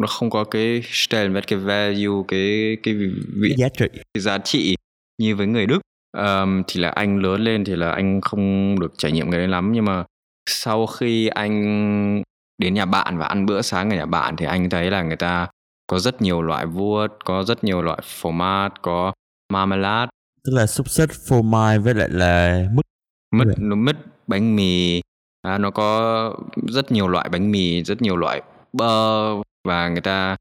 nó 0.00 0.06
không 0.06 0.30
có 0.30 0.44
cái 0.44 0.82
style 0.84 1.40
cái 1.46 1.58
value 1.58 2.24
cái 2.28 2.76
cái 2.82 2.94
vị 3.34 3.54
giá 3.58 3.68
trị. 3.68 3.86
cái 3.92 4.20
giá 4.20 4.38
trị 4.38 4.76
như 5.22 5.36
với 5.36 5.46
người 5.46 5.66
Đức. 5.66 5.80
Um, 6.18 6.62
thì 6.66 6.80
là 6.80 6.88
anh 6.88 7.18
lớn 7.18 7.40
lên 7.40 7.64
thì 7.64 7.76
là 7.76 7.90
anh 7.90 8.20
không 8.20 8.76
được 8.80 8.92
trải 8.98 9.12
nghiệm 9.12 9.30
cái 9.30 9.38
đấy 9.38 9.48
lắm. 9.48 9.72
Nhưng 9.72 9.84
mà 9.84 10.04
sau 10.50 10.86
khi 10.86 11.26
anh 11.26 12.22
đến 12.58 12.74
nhà 12.74 12.84
bạn 12.84 13.18
và 13.18 13.26
ăn 13.26 13.46
bữa 13.46 13.62
sáng 13.62 13.90
ở 13.90 13.96
nhà 13.96 14.06
bạn 14.06 14.36
thì 14.36 14.46
anh 14.46 14.70
thấy 14.70 14.90
là 14.90 15.02
người 15.02 15.16
ta 15.16 15.46
có 15.88 15.98
rất 15.98 16.22
nhiều 16.22 16.42
loại 16.42 16.66
vuốt 16.66 17.06
có 17.24 17.44
rất 17.44 17.64
nhiều 17.64 17.82
loại 17.82 17.98
format 18.22 18.70
có 18.82 19.12
marmalade 19.52 20.10
tức 20.48 20.54
là 20.54 20.66
xúc 20.66 20.88
xích 20.88 21.10
phô 21.28 21.42
mai 21.42 21.78
với 21.78 21.94
lại 21.94 22.08
là 22.08 22.64
mứt. 22.72 22.84
Mứt 23.30 23.46
nó 23.58 23.76
mứt 23.76 23.96
bánh 24.26 24.56
mì. 24.56 25.00
À, 25.42 25.58
nó 25.58 25.70
có 25.70 26.36
rất 26.68 26.92
nhiều 26.92 27.08
loại 27.08 27.28
bánh 27.28 27.50
mì 27.50 27.84
rất 27.84 28.02
nhiều 28.02 28.16
loại 28.16 28.42
bơ. 28.72 29.34
Và 29.68 29.88
người 29.88 30.00
ta 30.00 30.36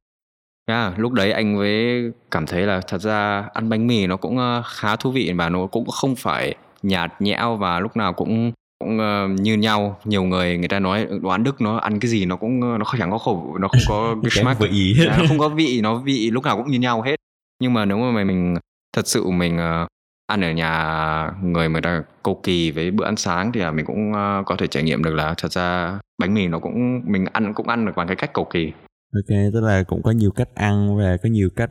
yeah, 0.68 1.00
lúc 1.00 1.12
đấy 1.12 1.32
anh 1.32 1.56
mới 1.58 2.04
cảm 2.32 2.46
thấy 2.46 2.62
là 2.62 2.82
thật 2.88 3.02
ra 3.02 3.50
ăn 3.54 3.70
bánh 3.70 3.88
mì 3.88 4.08
nó 4.08 4.18
cũng 4.18 4.38
ờ, 4.38 4.64
khá 4.66 4.96
thú 4.96 5.12
vị 5.12 5.34
và 5.38 5.50
nó 5.50 5.68
cũng 5.68 5.86
không 5.86 6.16
phải 6.16 6.56
nhạt 6.84 7.22
nhẽo 7.22 7.56
và 7.56 7.80
lúc 7.80 7.98
nào 7.98 8.14
cũng 8.14 8.52
cũng 8.80 8.98
uh, 8.98 9.40
như 9.40 9.54
nhau 9.58 10.00
nhiều 10.06 10.24
người 10.24 10.58
người 10.58 10.68
ta 10.68 10.80
nói 10.80 11.08
đoán 11.22 11.44
đức 11.44 11.62
nó 11.62 11.78
ăn 11.78 12.00
cái 12.00 12.12
gì 12.12 12.26
nó 12.26 12.36
cũng 12.36 12.60
nó 12.60 12.86
không 12.86 13.00
chẳng 13.00 13.12
có 13.12 13.18
khẩu 13.18 13.58
nó 13.60 13.68
không 13.68 13.82
có 13.88 14.16
smack 14.32 14.60
vị 14.60 14.96
nó 15.08 15.14
không 15.28 15.40
có 15.40 15.50
vị 15.50 15.80
nó 15.84 15.96
vị 15.96 16.32
lúc 16.32 16.44
nào 16.44 16.58
cũng 16.58 16.72
như 16.72 16.80
nhau 16.80 17.02
hết. 17.02 17.16
Nhưng 17.62 17.74
mà 17.74 17.86
nếu 17.86 17.98
mà 17.98 18.24
mình 18.24 18.56
thật 18.94 19.08
sự 19.08 19.30
mình 19.30 19.56
uh, 19.56 19.88
ăn 20.28 20.42
ở 20.42 20.52
nhà 20.52 21.32
người 21.44 21.70
mà 21.70 21.80
ta 21.82 22.04
cầu 22.24 22.40
kỳ 22.44 22.72
với 22.72 22.92
bữa 22.92 23.06
ăn 23.06 23.18
sáng 23.18 23.52
thì 23.52 23.60
là 23.60 23.72
mình 23.72 23.86
cũng 23.86 24.12
uh, 24.12 24.46
có 24.46 24.56
thể 24.60 24.68
trải 24.68 24.84
nghiệm 24.84 25.04
được 25.04 25.14
là 25.14 25.34
thật 25.38 25.52
ra 25.52 26.00
bánh 26.18 26.34
mì 26.34 26.48
nó 26.48 26.60
cũng 26.60 27.02
mình 27.06 27.26
ăn 27.34 27.54
cũng 27.54 27.68
ăn 27.68 27.86
được 27.86 27.94
bằng 27.96 28.08
cái 28.08 28.16
cách 28.16 28.34
cầu 28.34 28.46
kỳ. 28.46 28.72
Ok 29.16 29.38
tức 29.54 29.62
là 29.62 29.84
cũng 29.88 30.04
có 30.04 30.12
nhiều 30.12 30.32
cách 30.32 30.50
ăn 30.56 30.98
và 30.98 31.18
có 31.24 31.30
nhiều 31.30 31.50
cách 31.56 31.70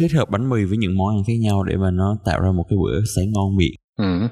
kết 0.00 0.12
hợp 0.12 0.30
bánh 0.30 0.50
mì 0.50 0.64
với 0.64 0.78
những 0.78 0.98
món 0.98 1.16
ăn 1.16 1.22
khác 1.26 1.34
nhau 1.40 1.62
để 1.62 1.76
mà 1.76 1.90
nó 1.90 2.16
tạo 2.24 2.40
ra 2.40 2.50
một 2.52 2.64
cái 2.68 2.76
bữa 2.82 3.00
sáng 3.16 3.32
ngon 3.32 3.56
miệng. 3.56 3.74
Ừ 3.98 4.28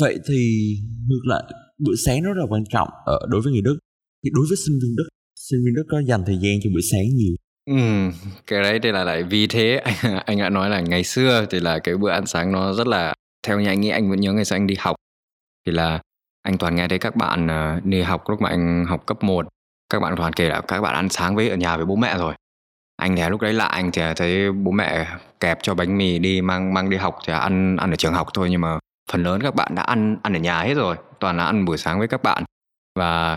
vậy 0.00 0.18
thì 0.28 0.74
ngược 1.08 1.22
lại 1.24 1.42
bữa 1.78 1.94
sáng 2.06 2.22
rất 2.22 2.32
là 2.36 2.44
quan 2.48 2.62
trọng 2.72 2.88
ở 3.06 3.18
đối 3.28 3.40
với 3.40 3.52
người 3.52 3.62
đức. 3.62 3.78
Thì 4.24 4.30
đối 4.34 4.46
với 4.48 4.56
sinh 4.56 4.78
viên 4.82 4.96
đức 4.96 5.08
sinh 5.48 5.60
viên 5.64 5.74
đức 5.74 5.84
có 5.90 6.02
dành 6.06 6.22
thời 6.26 6.38
gian 6.42 6.58
cho 6.64 6.70
bữa 6.74 6.80
sáng 6.92 7.08
nhiều? 7.16 7.34
Ừ, 7.70 7.76
cái 8.46 8.62
đấy 8.62 8.78
thì 8.82 8.92
là 8.92 9.04
lại 9.04 9.22
vì 9.22 9.46
thế. 9.46 9.76
Anh 10.02 10.22
anh 10.26 10.38
đã 10.38 10.48
nói 10.48 10.70
là 10.70 10.80
ngày 10.80 11.04
xưa 11.04 11.46
thì 11.50 11.60
là 11.60 11.78
cái 11.78 11.96
bữa 11.96 12.10
ăn 12.10 12.26
sáng 12.26 12.52
nó 12.52 12.72
rất 12.72 12.86
là 12.86 13.14
theo 13.46 13.60
như 13.60 13.68
anh 13.68 13.80
nghĩ 13.80 13.88
anh 13.88 14.10
vẫn 14.10 14.20
nhớ 14.20 14.32
ngày 14.32 14.44
xưa 14.44 14.56
anh 14.56 14.66
đi 14.66 14.74
học. 14.78 14.96
Thì 15.66 15.72
là 15.72 16.00
anh 16.42 16.58
toàn 16.58 16.76
nghe 16.76 16.88
thấy 16.88 16.98
các 16.98 17.16
bạn 17.16 17.46
ờ, 17.46 17.80
đi 17.84 18.02
học 18.02 18.24
lúc 18.28 18.40
mà 18.40 18.48
anh 18.48 18.84
học 18.88 19.06
cấp 19.06 19.22
1 19.22 19.48
các 19.88 20.00
bạn 20.00 20.14
toàn 20.16 20.32
kể 20.32 20.48
là 20.48 20.60
các 20.60 20.80
bạn 20.80 20.94
ăn 20.94 21.08
sáng 21.08 21.36
với 21.36 21.48
ở 21.48 21.56
nhà 21.56 21.76
với 21.76 21.86
bố 21.86 21.96
mẹ 21.96 22.18
rồi. 22.18 22.34
Anh 22.96 23.16
thì 23.16 23.22
lúc 23.30 23.40
đấy 23.40 23.52
lạ 23.52 23.64
anh 23.64 23.90
thì 23.92 24.02
thấy 24.16 24.52
bố 24.52 24.70
mẹ 24.70 25.06
kẹp 25.40 25.58
cho 25.62 25.74
bánh 25.74 25.98
mì 25.98 26.18
đi 26.18 26.40
mang 26.42 26.74
mang 26.74 26.90
đi 26.90 26.96
học 26.96 27.18
thì 27.26 27.32
ăn 27.32 27.76
ăn 27.76 27.90
ở 27.90 27.96
trường 27.96 28.12
học 28.12 28.28
thôi 28.34 28.48
nhưng 28.50 28.60
mà 28.60 28.78
phần 29.12 29.22
lớn 29.22 29.40
các 29.42 29.54
bạn 29.54 29.74
đã 29.74 29.82
ăn 29.82 30.16
ăn 30.22 30.32
ở 30.32 30.38
nhà 30.38 30.62
hết 30.62 30.74
rồi 30.74 30.96
toàn 31.20 31.36
là 31.36 31.44
ăn 31.44 31.64
buổi 31.64 31.78
sáng 31.78 31.98
với 31.98 32.08
các 32.08 32.22
bạn. 32.22 32.44
Và 32.98 33.36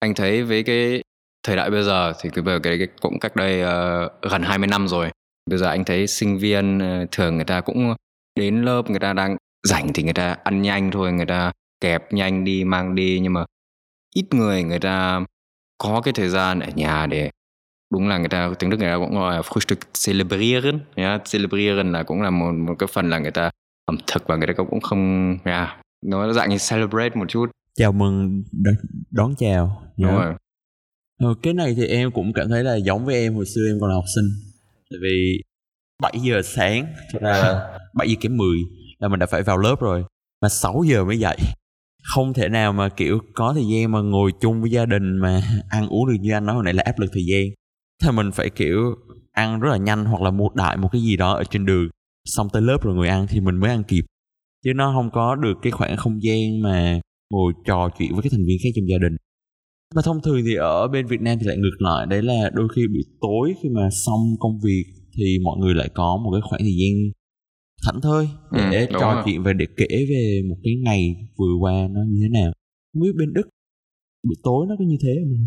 anh 0.00 0.14
thấy 0.14 0.42
với 0.42 0.62
cái 0.62 1.02
thời 1.42 1.56
đại 1.56 1.70
bây 1.70 1.82
giờ 1.82 2.12
thì 2.20 2.30
cái 2.34 2.42
bây 2.42 2.60
cái, 2.60 2.78
cái 2.78 2.88
cũng 3.00 3.18
cách 3.18 3.36
đây 3.36 3.62
uh, 3.62 4.12
gần 4.30 4.42
20 4.42 4.66
năm 4.66 4.88
rồi. 4.88 5.10
Bây 5.50 5.58
giờ 5.58 5.66
anh 5.66 5.84
thấy 5.84 6.06
sinh 6.06 6.38
viên 6.38 6.78
uh, 6.78 7.10
thường 7.12 7.36
người 7.36 7.44
ta 7.44 7.60
cũng 7.60 7.94
đến 8.38 8.62
lớp 8.62 8.90
người 8.90 9.00
ta 9.00 9.12
đang 9.12 9.36
rảnh 9.68 9.92
thì 9.92 10.02
người 10.02 10.12
ta 10.12 10.36
ăn 10.44 10.62
nhanh 10.62 10.90
thôi 10.90 11.12
người 11.12 11.26
ta 11.26 11.52
kẹp 11.80 12.12
nhanh 12.12 12.44
đi 12.44 12.64
mang 12.64 12.94
đi. 12.94 13.20
Nhưng 13.22 13.32
mà 13.32 13.44
ít 14.14 14.26
người 14.34 14.62
người 14.62 14.78
ta 14.78 15.20
có 15.78 16.00
cái 16.00 16.12
thời 16.12 16.28
gian 16.28 16.60
ở 16.60 16.70
nhà 16.74 17.06
để 17.06 17.30
đúng 17.92 18.08
là 18.08 18.18
người 18.18 18.28
ta 18.28 18.50
tiếng 18.58 18.70
Đức 18.70 18.76
người 18.80 18.90
ta 18.90 18.96
cũng 18.96 19.14
gọi 19.14 19.34
là 19.34 19.40
Frühstück 19.40 19.76
celebrieren. 20.06 20.80
Yeah, 20.94 21.22
celebrieren 21.32 21.92
là 21.92 22.02
cũng 22.02 22.22
là 22.22 22.30
một 22.30 22.52
một 22.52 22.74
cái 22.78 22.86
phần 22.86 23.10
là 23.10 23.18
người 23.18 23.30
ta 23.30 23.50
ẩm 23.86 23.96
thực 24.06 24.22
và 24.26 24.36
người 24.36 24.46
ta 24.46 24.64
cũng 24.70 24.80
không 24.80 25.36
yeah, 25.44 25.68
nó 26.06 26.32
dạng 26.32 26.50
như 26.50 26.56
celebrate 26.70 27.14
một 27.14 27.26
chút. 27.28 27.46
Chào 27.74 27.92
mừng 27.92 28.42
đón 29.10 29.34
chào. 29.38 29.82
Đúng 29.96 30.10
yeah. 30.10 30.24
rồi. 30.24 30.34
Ờ, 31.18 31.34
cái 31.42 31.54
này 31.54 31.74
thì 31.76 31.86
em 31.86 32.10
cũng 32.10 32.32
cảm 32.32 32.48
thấy 32.48 32.64
là 32.64 32.76
giống 32.76 33.04
với 33.06 33.14
em 33.14 33.34
hồi 33.34 33.44
xưa 33.46 33.66
em 33.70 33.80
còn 33.80 33.88
là 33.90 33.94
học 33.94 34.04
sinh. 34.14 34.24
Tại 34.90 34.98
vì 35.02 35.42
7 36.02 36.12
giờ 36.22 36.42
sáng 36.42 36.86
ra 37.20 37.60
7 37.94 38.08
giờ 38.10 38.14
kém 38.20 38.36
10 38.36 38.48
là 38.98 39.08
mình 39.08 39.20
đã 39.20 39.26
phải 39.26 39.42
vào 39.42 39.58
lớp 39.58 39.76
rồi. 39.80 40.04
Mà 40.42 40.48
6 40.48 40.82
giờ 40.86 41.04
mới 41.04 41.18
dậy. 41.18 41.36
Không 42.14 42.32
thể 42.32 42.48
nào 42.48 42.72
mà 42.72 42.88
kiểu 42.88 43.18
có 43.34 43.52
thời 43.54 43.64
gian 43.68 43.92
mà 43.92 44.00
ngồi 44.00 44.32
chung 44.40 44.60
với 44.60 44.70
gia 44.70 44.86
đình 44.86 45.18
mà 45.18 45.42
ăn 45.70 45.88
uống 45.88 46.06
được 46.06 46.16
như 46.20 46.32
anh 46.32 46.46
nói 46.46 46.54
hồi 46.54 46.64
nãy 46.64 46.74
là 46.74 46.82
áp 46.86 46.98
lực 46.98 47.10
thời 47.12 47.24
gian. 47.26 47.44
Thì 48.02 48.10
mình 48.10 48.32
phải 48.32 48.50
kiểu 48.50 48.94
ăn 49.32 49.60
rất 49.60 49.70
là 49.70 49.76
nhanh 49.76 50.04
hoặc 50.04 50.22
là 50.22 50.30
mua 50.30 50.48
đại 50.54 50.76
một 50.76 50.88
cái 50.92 51.02
gì 51.02 51.16
đó 51.16 51.32
ở 51.32 51.44
trên 51.44 51.66
đường 51.66 51.88
xong 52.26 52.48
tới 52.52 52.62
lớp 52.62 52.78
rồi 52.82 52.94
ngồi 52.94 53.08
ăn 53.08 53.26
thì 53.28 53.40
mình 53.40 53.56
mới 53.56 53.70
ăn 53.70 53.82
kịp. 53.88 54.04
Chứ 54.64 54.72
nó 54.74 54.92
không 54.96 55.10
có 55.12 55.34
được 55.34 55.54
cái 55.62 55.72
khoảng 55.72 55.96
không 55.96 56.22
gian 56.22 56.62
mà 56.62 57.00
ngồi 57.30 57.52
trò 57.64 57.88
chuyện 57.98 58.12
với 58.12 58.22
các 58.22 58.32
thành 58.32 58.46
viên 58.46 58.58
khác 58.62 58.68
trong 58.76 58.88
gia 58.88 58.98
đình. 58.98 59.16
Mà 59.94 60.02
thông 60.04 60.22
thường 60.22 60.40
thì 60.46 60.54
ở 60.54 60.88
bên 60.88 61.06
Việt 61.06 61.20
Nam 61.20 61.38
thì 61.40 61.46
lại 61.46 61.56
ngược 61.56 61.76
lại 61.78 62.06
đấy 62.06 62.22
là 62.22 62.50
đôi 62.54 62.68
khi 62.76 62.82
buổi 62.88 63.02
tối 63.20 63.54
khi 63.62 63.68
mà 63.68 63.88
xong 64.06 64.20
công 64.40 64.60
việc 64.64 64.84
thì 65.16 65.38
mọi 65.44 65.58
người 65.58 65.74
lại 65.74 65.88
có 65.94 66.20
một 66.24 66.30
cái 66.32 66.40
khoảng 66.50 66.60
thời 66.60 66.76
gian 66.78 67.12
thảnh 67.86 68.00
thơi 68.00 68.28
để 68.70 68.86
ừ, 68.86 68.92
trò 69.00 69.14
rồi. 69.14 69.22
chuyện 69.26 69.42
và 69.42 69.52
để 69.52 69.66
kể 69.76 69.86
về 69.90 70.42
một 70.48 70.56
cái 70.64 70.74
ngày 70.84 71.16
vừa 71.38 71.54
qua 71.60 71.72
nó 71.90 72.00
như 72.08 72.20
thế 72.22 72.28
nào. 72.40 72.52
Không 72.92 73.02
biết 73.02 73.12
bên 73.16 73.32
Đức 73.32 73.48
buổi 74.28 74.36
tối 74.42 74.66
nó 74.68 74.74
có 74.78 74.84
như 74.84 74.96
thế 75.02 75.16
không? 75.24 75.46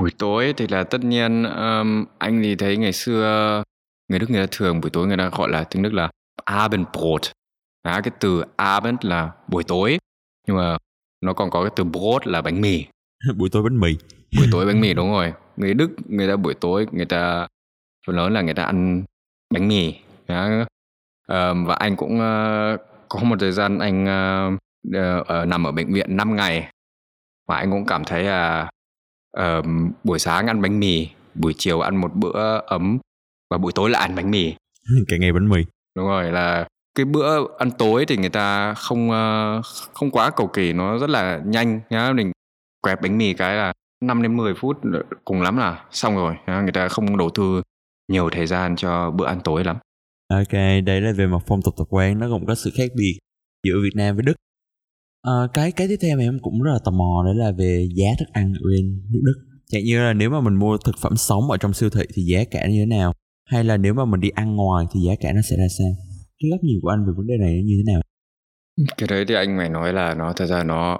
Buổi 0.00 0.10
tối 0.18 0.54
thì 0.56 0.66
là 0.68 0.84
tất 0.84 1.04
nhiên 1.04 1.42
um, 1.42 2.04
anh 2.18 2.42
thì 2.42 2.56
thấy 2.56 2.76
ngày 2.76 2.92
xưa 2.92 3.62
người 4.08 4.18
Đức 4.18 4.30
người 4.30 4.46
ta 4.46 4.48
thường 4.50 4.80
buổi 4.80 4.90
tối 4.90 5.06
người 5.06 5.16
ta 5.16 5.30
gọi 5.38 5.50
là 5.50 5.64
tiếng 5.64 5.82
Đức 5.82 5.92
là 5.92 6.10
Abendbrot. 6.44 7.22
À, 7.82 8.00
cái 8.04 8.12
từ 8.20 8.44
Abend 8.56 8.98
là 9.02 9.32
buổi 9.48 9.64
tối 9.64 9.98
nhưng 10.46 10.56
mà 10.56 10.76
nó 11.20 11.32
còn 11.32 11.50
có 11.50 11.62
cái 11.62 11.72
từ 11.76 11.84
Brot 11.84 12.26
là 12.26 12.42
bánh 12.42 12.60
mì. 12.60 12.84
Buổi 13.36 13.48
tối 13.52 13.62
bánh 13.62 13.80
mì. 13.80 13.96
Buổi 14.36 14.46
tối 14.52 14.66
bánh 14.66 14.80
mì 14.80 14.94
đúng 14.94 15.10
rồi. 15.10 15.32
Người 15.56 15.74
Đức 15.74 15.90
người 16.06 16.28
ta 16.28 16.36
buổi 16.36 16.54
tối 16.54 16.86
người 16.92 17.04
ta 17.04 17.46
phần 18.06 18.16
lớn 18.16 18.32
là 18.32 18.42
người 18.42 18.54
ta 18.54 18.64
ăn 18.64 19.04
bánh 19.54 19.68
mì. 19.68 19.94
À, 20.26 20.66
và 21.66 21.74
anh 21.74 21.96
cũng 21.96 22.14
uh, 22.14 22.80
có 23.08 23.20
một 23.22 23.36
thời 23.40 23.52
gian 23.52 23.78
anh 23.78 24.04
uh, 24.04 24.58
uh, 25.20 25.48
nằm 25.48 25.66
ở 25.66 25.72
bệnh 25.72 25.92
viện 25.92 26.16
5 26.16 26.36
ngày. 26.36 26.70
Và 27.48 27.56
anh 27.56 27.70
cũng 27.70 27.86
cảm 27.86 28.04
thấy 28.04 28.24
là 28.24 28.70
uh, 29.38 29.64
buổi 30.04 30.18
sáng 30.18 30.46
ăn 30.46 30.62
bánh 30.62 30.80
mì 30.80 31.08
buổi 31.34 31.54
chiều 31.58 31.80
ăn 31.80 31.96
một 31.96 32.14
bữa 32.14 32.58
ấm 32.66 32.98
và 33.50 33.58
buổi 33.58 33.72
tối 33.74 33.90
lại 33.90 34.02
ăn 34.02 34.14
bánh 34.14 34.30
mì. 34.30 34.54
Cái 35.08 35.18
ngày 35.18 35.32
bánh 35.32 35.48
mì 35.48 35.64
đúng 35.96 36.06
rồi 36.06 36.32
là 36.32 36.68
cái 36.94 37.04
bữa 37.04 37.58
ăn 37.58 37.70
tối 37.78 38.04
thì 38.08 38.16
người 38.16 38.30
ta 38.30 38.74
không 38.74 39.10
uh, 39.10 39.64
không 39.94 40.10
quá 40.10 40.30
cầu 40.30 40.46
kỳ 40.46 40.72
nó 40.72 40.98
rất 40.98 41.10
là 41.10 41.40
nhanh 41.44 41.80
nhá. 41.90 42.12
Mình 42.12 42.32
quẹt 42.82 42.98
bánh 43.02 43.18
mì 43.18 43.34
cái 43.34 43.56
là 43.56 43.72
5 44.04 44.22
đến 44.22 44.36
10 44.36 44.54
phút 44.54 44.76
ờ, 44.92 45.02
cùng 45.24 45.42
lắm 45.42 45.56
là 45.56 45.84
xong 45.90 46.16
rồi 46.16 46.34
nhá? 46.46 46.60
người 46.62 46.72
ta 46.72 46.88
không 46.88 47.16
đầu 47.16 47.30
tư 47.34 47.62
nhiều 48.12 48.30
thời 48.30 48.46
gian 48.46 48.76
cho 48.76 49.10
bữa 49.10 49.26
ăn 49.26 49.40
tối 49.44 49.64
lắm. 49.64 49.76
Ok 50.30 50.52
đây 50.84 51.00
là 51.00 51.12
về 51.12 51.26
mặt 51.26 51.42
phong 51.46 51.62
tục 51.62 51.74
tập 51.78 51.84
quán 51.90 52.18
nó 52.18 52.28
cũng 52.30 52.46
có 52.46 52.54
sự 52.54 52.70
khác 52.76 52.90
biệt 52.96 53.18
giữa 53.66 53.74
Việt 53.82 53.96
Nam 53.96 54.16
với 54.16 54.22
Đức. 54.22 54.34
À, 55.22 55.32
cái 55.54 55.72
cái 55.72 55.88
tiếp 55.88 55.96
theo 56.02 56.16
mà 56.16 56.22
em 56.22 56.38
cũng 56.42 56.62
rất 56.62 56.70
là 56.72 56.78
tò 56.84 56.90
mò 56.90 57.22
đấy 57.24 57.34
là 57.34 57.52
về 57.58 57.88
giá 57.94 58.08
thức 58.18 58.28
ăn 58.32 58.52
ở 58.54 58.68
bên 58.70 59.02
nước 59.10 59.20
Đức. 59.24 59.44
Chẳng 59.70 59.84
như 59.84 59.98
là 59.98 60.12
nếu 60.12 60.30
mà 60.30 60.40
mình 60.40 60.54
mua 60.54 60.78
thực 60.78 60.94
phẩm 61.00 61.16
sống 61.16 61.50
ở 61.50 61.56
trong 61.56 61.72
siêu 61.72 61.90
thị 61.90 62.02
thì 62.14 62.22
giá 62.22 62.44
cả 62.50 62.66
như 62.66 62.80
thế 62.80 62.86
nào? 62.86 63.12
Hay 63.48 63.64
là 63.64 63.76
nếu 63.76 63.94
mà 63.94 64.04
mình 64.04 64.20
đi 64.20 64.28
ăn 64.28 64.56
ngoài 64.56 64.86
thì 64.94 65.00
giá 65.00 65.12
cả 65.20 65.32
nó 65.32 65.40
sẽ 65.50 65.56
ra 65.56 65.66
sao? 65.78 65.88
Cái 66.38 66.50
góc 66.50 66.60
nhìn 66.62 66.78
của 66.82 66.88
anh 66.88 67.06
về 67.06 67.12
vấn 67.16 67.26
đề 67.26 67.34
này 67.40 67.62
như 67.64 67.74
thế 67.76 67.92
nào? 67.92 68.00
Cái 68.96 69.08
đấy 69.08 69.24
thì 69.28 69.34
anh 69.34 69.56
phải 69.58 69.68
nói 69.68 69.92
là 69.92 70.14
nó 70.14 70.32
thật 70.32 70.46
ra 70.46 70.64
nó 70.64 70.98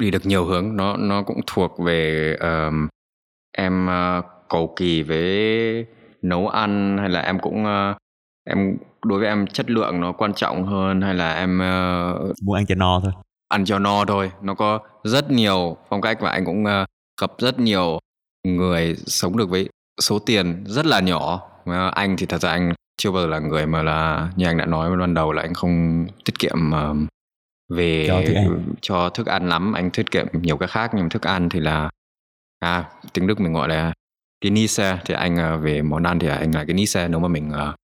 đi 0.00 0.10
được 0.10 0.26
nhiều 0.26 0.44
hướng. 0.44 0.76
Nó 0.76 0.96
nó 0.96 1.22
cũng 1.22 1.40
thuộc 1.46 1.78
về 1.78 2.36
um, 2.40 2.88
em 3.56 3.86
uh, 3.86 4.24
cầu 4.48 4.74
kỳ 4.76 5.02
với 5.02 5.86
nấu 6.22 6.48
ăn 6.48 6.98
hay 6.98 7.08
là 7.08 7.20
em 7.20 7.38
cũng 7.38 7.64
uh, 7.64 7.96
em 8.44 8.76
đối 9.04 9.18
với 9.18 9.28
em 9.28 9.46
chất 9.46 9.70
lượng 9.70 10.00
nó 10.00 10.12
quan 10.12 10.34
trọng 10.34 10.66
hơn 10.66 11.00
hay 11.00 11.14
là 11.14 11.34
em 11.34 11.56
uh, 11.56 12.32
muốn 12.42 12.56
ăn 12.56 12.66
cho 12.66 12.74
no 12.74 13.00
thôi. 13.00 13.12
ăn 13.48 13.64
cho 13.64 13.78
no 13.78 14.04
thôi. 14.04 14.30
Nó 14.42 14.54
có 14.54 14.78
rất 15.04 15.30
nhiều 15.30 15.76
phong 15.88 16.00
cách 16.00 16.18
và 16.20 16.30
anh 16.30 16.44
cũng 16.44 16.64
uh, 16.64 16.88
gặp 17.20 17.30
rất 17.38 17.58
nhiều 17.58 17.98
người 18.44 18.96
sống 19.06 19.36
được 19.36 19.50
với 19.50 19.68
số 20.00 20.18
tiền 20.18 20.64
rất 20.66 20.86
là 20.86 21.00
nhỏ 21.00 21.47
anh 21.94 22.16
thì 22.16 22.26
thật 22.26 22.38
ra 22.38 22.50
anh 22.50 22.72
chưa 22.96 23.10
bao 23.10 23.22
giờ 23.22 23.28
là 23.28 23.38
người 23.38 23.66
mà 23.66 23.82
là 23.82 24.30
như 24.36 24.46
anh 24.46 24.56
đã 24.56 24.66
nói 24.66 24.96
ban 24.96 25.14
đầu 25.14 25.32
là 25.32 25.42
anh 25.42 25.54
không 25.54 26.06
tiết 26.24 26.38
kiệm 26.38 26.70
uh, 26.70 26.96
về 27.68 28.06
cho 28.08 28.22
thức, 28.26 28.34
ăn. 28.34 28.64
cho 28.80 29.08
thức 29.08 29.26
ăn 29.26 29.48
lắm. 29.48 29.72
Anh 29.72 29.90
tiết 29.90 30.10
kiệm 30.10 30.26
nhiều 30.32 30.56
cái 30.56 30.68
khác 30.68 30.90
nhưng 30.94 31.08
thức 31.08 31.22
ăn 31.22 31.48
thì 31.48 31.60
là 31.60 31.90
à 32.58 32.84
tiếng 33.12 33.26
đức 33.26 33.40
mình 33.40 33.52
gọi 33.52 33.68
là 33.68 33.92
cái 34.40 34.50
nise 34.50 34.98
thì 35.04 35.14
anh 35.14 35.54
uh, 35.54 35.62
về 35.62 35.82
món 35.82 36.02
ăn 36.02 36.18
thì 36.18 36.28
anh 36.28 36.54
là 36.54 36.64
cái 36.64 36.74
nise 36.74 37.08
nếu 37.08 37.20
mà 37.20 37.28
mình 37.28 37.48
uh, 37.48 37.74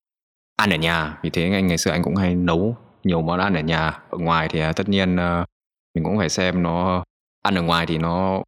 ăn 0.56 0.70
ở 0.70 0.76
nhà 0.76 1.18
vì 1.22 1.30
thế 1.30 1.52
anh 1.52 1.66
ngày 1.66 1.78
xưa 1.78 1.90
anh 1.90 2.02
cũng 2.02 2.16
hay 2.16 2.34
nấu 2.34 2.76
nhiều 3.04 3.22
món 3.22 3.40
ăn 3.40 3.54
ở 3.54 3.60
nhà. 3.60 4.00
Ở 4.10 4.18
ngoài 4.18 4.48
thì 4.50 4.68
uh, 4.68 4.76
tất 4.76 4.88
nhiên 4.88 5.16
uh, 5.16 5.46
mình 5.94 6.04
cũng 6.04 6.18
phải 6.18 6.28
xem 6.28 6.62
nó 6.62 7.04
ăn 7.42 7.54
ở 7.54 7.62
ngoài 7.62 7.86
thì 7.86 7.98
nó 7.98 8.42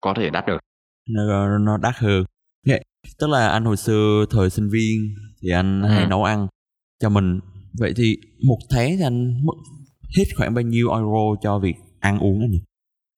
có 0.00 0.14
thể 0.14 0.30
đắt 0.30 0.46
được. 0.46 0.58
Nó 1.08 1.58
nó 1.58 1.76
đắt 1.76 1.96
hơn. 1.96 2.24
Tức 3.18 3.30
là 3.30 3.48
anh 3.48 3.64
hồi 3.64 3.76
xưa 3.76 4.24
thời 4.30 4.50
sinh 4.50 4.68
viên 4.68 5.14
thì 5.42 5.50
anh 5.50 5.82
ừ. 5.82 5.88
hay 5.88 6.06
nấu 6.06 6.24
ăn 6.24 6.46
cho 7.02 7.08
mình. 7.08 7.40
Vậy 7.78 7.92
thì 7.96 8.16
một 8.46 8.58
tháng 8.70 8.90
thì 8.98 9.02
anh 9.02 9.46
mất 9.46 9.54
hết 10.16 10.24
khoảng 10.36 10.54
bao 10.54 10.62
nhiêu 10.62 10.92
euro 10.92 11.40
cho 11.42 11.58
việc 11.58 11.74
ăn 12.00 12.18
uống 12.18 12.40
anh 12.40 12.50
nhỉ? 12.50 12.62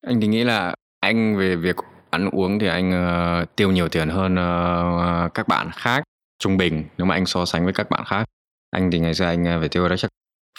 Anh 0.06 0.20
thì 0.20 0.26
nghĩ 0.26 0.44
là 0.44 0.74
anh 1.00 1.36
về 1.38 1.56
việc 1.56 1.76
ăn 2.10 2.30
uống 2.30 2.58
thì 2.58 2.66
anh 2.66 2.90
uh, 2.90 3.56
tiêu 3.56 3.70
nhiều 3.72 3.88
tiền 3.88 4.08
hơn 4.08 4.32
uh, 4.34 5.34
các 5.34 5.48
bạn 5.48 5.70
khác 5.74 6.02
trung 6.38 6.56
bình 6.56 6.84
nếu 6.98 7.06
mà 7.06 7.14
anh 7.14 7.26
so 7.26 7.44
sánh 7.44 7.64
với 7.64 7.72
các 7.72 7.90
bạn 7.90 8.04
khác. 8.06 8.24
Anh 8.70 8.90
thì 8.90 8.98
ngày 8.98 9.14
xưa 9.14 9.24
anh 9.24 9.44
phải 9.60 9.68
tiêu 9.68 9.88
đó 9.88 9.96
chắc 9.96 10.10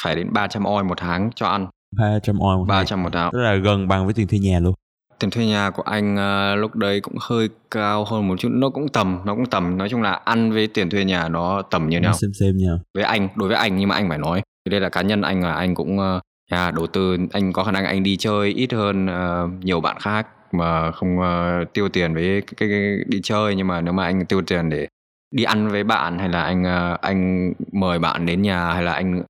phải 0.04 0.16
đến 0.16 0.34
300 0.34 0.64
oi 0.64 0.84
một 0.84 0.98
tháng 0.98 1.30
cho 1.36 1.48
ăn. 1.48 1.68
300 1.98 2.40
oi 2.40 2.58
một 2.58 2.66
300 2.68 3.04
một 3.04 3.10
tháng. 3.14 3.32
Tức 3.32 3.40
là 3.40 3.56
gần 3.56 3.88
bằng 3.88 4.06
với 4.06 4.14
tiền 4.14 4.28
thuê 4.28 4.40
nhà 4.40 4.60
luôn 4.60 4.74
tiền 5.22 5.30
thuê 5.32 5.46
nhà 5.46 5.70
của 5.70 5.84
anh 5.84 6.16
uh, 6.16 6.60
lúc 6.60 6.76
đấy 6.76 7.02
cũng 7.02 7.16
hơi 7.22 7.50
cao 7.72 8.06
hơn 8.06 8.28
một 8.28 8.36
chút. 8.40 8.50
Nó 8.52 8.70
cũng 8.70 8.88
tầm 8.90 9.20
nó 9.26 9.36
cũng 9.36 9.46
tầm 9.46 9.78
nói 9.78 9.90
chung 9.90 10.02
là 10.02 10.12
ăn 10.12 10.52
với 10.52 10.68
tiền 10.68 10.90
thuê 10.90 11.06
nhà 11.06 11.30
nó 11.30 11.62
tầm 11.62 11.90
như 11.90 12.00
nhau 12.00 12.14
xem 12.14 12.32
xem 12.40 12.58
nhau 12.58 12.80
với 12.94 13.04
anh 13.04 13.28
đối 13.36 13.50
với 13.50 13.58
anh 13.58 13.78
nhưng 13.78 13.90
mà 13.90 13.96
anh 13.96 14.10
phải 14.10 14.18
nói. 14.18 14.42
Đây 14.70 14.80
là 14.80 14.90
cá 14.90 15.02
nhân 15.02 15.22
anh 15.22 15.42
là 15.42 15.54
anh 15.54 15.76
cũng 15.76 15.98
uh, 16.00 16.22
yeah, 16.52 16.74
đầu 16.74 16.88
tư 16.88 17.18
anh 17.32 17.54
có 17.54 17.64
khả 17.64 17.72
năng 17.72 17.86
anh 17.86 18.04
đi 18.04 18.18
chơi 18.18 18.50
ít 18.50 18.74
hơn 18.74 19.06
uh, 19.06 19.64
nhiều 19.64 19.82
bạn 19.82 19.98
khác 20.00 20.28
mà 20.52 20.92
không 20.92 21.18
uh, 21.20 21.74
tiêu 21.74 21.90
tiền 21.90 22.14
với 22.14 22.24
cái, 22.24 22.54
cái, 22.58 22.70
cái 22.70 22.98
đi 23.08 23.20
chơi. 23.24 23.56
Nhưng 23.56 23.68
mà 23.68 23.82
nếu 23.82 23.94
mà 23.94 24.06
anh 24.06 24.26
tiêu 24.26 24.42
tiền 24.42 24.70
để 24.70 24.88
đi 25.36 25.44
ăn 25.44 25.68
với 25.68 25.84
bạn 25.84 26.20
hay 26.20 26.30
là 26.30 26.44
anh 26.44 26.64
uh, 26.64 27.02
anh 27.02 27.54
mời 27.72 28.00
bạn 28.00 28.26
đến 28.26 28.42
nhà 28.42 28.74
hay 28.74 28.84
là 28.84 28.94
anh 28.94 29.24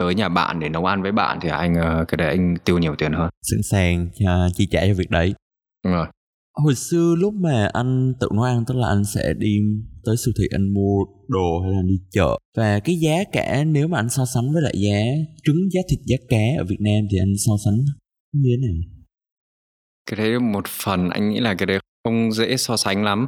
tới 0.00 0.14
nhà 0.14 0.28
bạn 0.28 0.60
để 0.60 0.68
nấu 0.68 0.84
ăn 0.84 1.02
với 1.02 1.12
bạn 1.12 1.38
thì 1.42 1.48
anh 1.48 1.72
uh, 1.72 2.08
cái 2.08 2.16
đấy 2.16 2.28
anh 2.28 2.54
tiêu 2.64 2.78
nhiều 2.78 2.94
tiền 2.98 3.12
hơn. 3.12 3.30
Sẵn 3.42 3.62
sàng 3.62 4.06
uh, 4.06 4.52
chi 4.54 4.68
trả 4.70 4.86
cho 4.86 4.94
việc 4.94 5.10
đấy. 5.10 5.34
Đúng 5.84 5.92
rồi. 5.94 6.06
Hồi 6.64 6.74
xưa 6.74 7.14
lúc 7.18 7.34
mà 7.34 7.70
anh 7.72 8.12
tự 8.20 8.28
nấu 8.34 8.42
ăn 8.42 8.64
tức 8.66 8.74
là 8.76 8.88
anh 8.88 9.04
sẽ 9.04 9.34
đi 9.38 9.58
tới 10.04 10.16
siêu 10.16 10.32
thị 10.38 10.44
anh 10.50 10.74
mua 10.74 11.04
đồ 11.28 11.60
hay 11.62 11.72
là 11.72 11.82
đi 11.82 11.94
chợ. 12.10 12.38
Và 12.56 12.80
cái 12.80 12.96
giá 12.96 13.24
cả 13.32 13.64
nếu 13.64 13.88
mà 13.88 13.98
anh 13.98 14.08
so 14.08 14.24
sánh 14.34 14.52
với 14.52 14.62
lại 14.62 14.74
giá 14.76 15.00
trứng 15.44 15.70
giá 15.70 15.80
thịt 15.90 15.98
giá 16.06 16.16
cá 16.28 16.58
ở 16.58 16.64
Việt 16.68 16.80
Nam 16.80 17.04
thì 17.10 17.18
anh 17.18 17.32
so 17.46 17.52
sánh 17.64 17.76
như 18.32 18.50
thế 18.50 18.66
nào? 18.66 18.76
Cái 20.10 20.16
đấy 20.16 20.40
một 20.40 20.64
phần 20.68 21.10
anh 21.10 21.30
nghĩ 21.30 21.40
là 21.40 21.54
cái 21.54 21.66
đấy 21.66 21.78
không 22.04 22.32
dễ 22.32 22.56
so 22.56 22.76
sánh 22.76 23.04
lắm. 23.04 23.26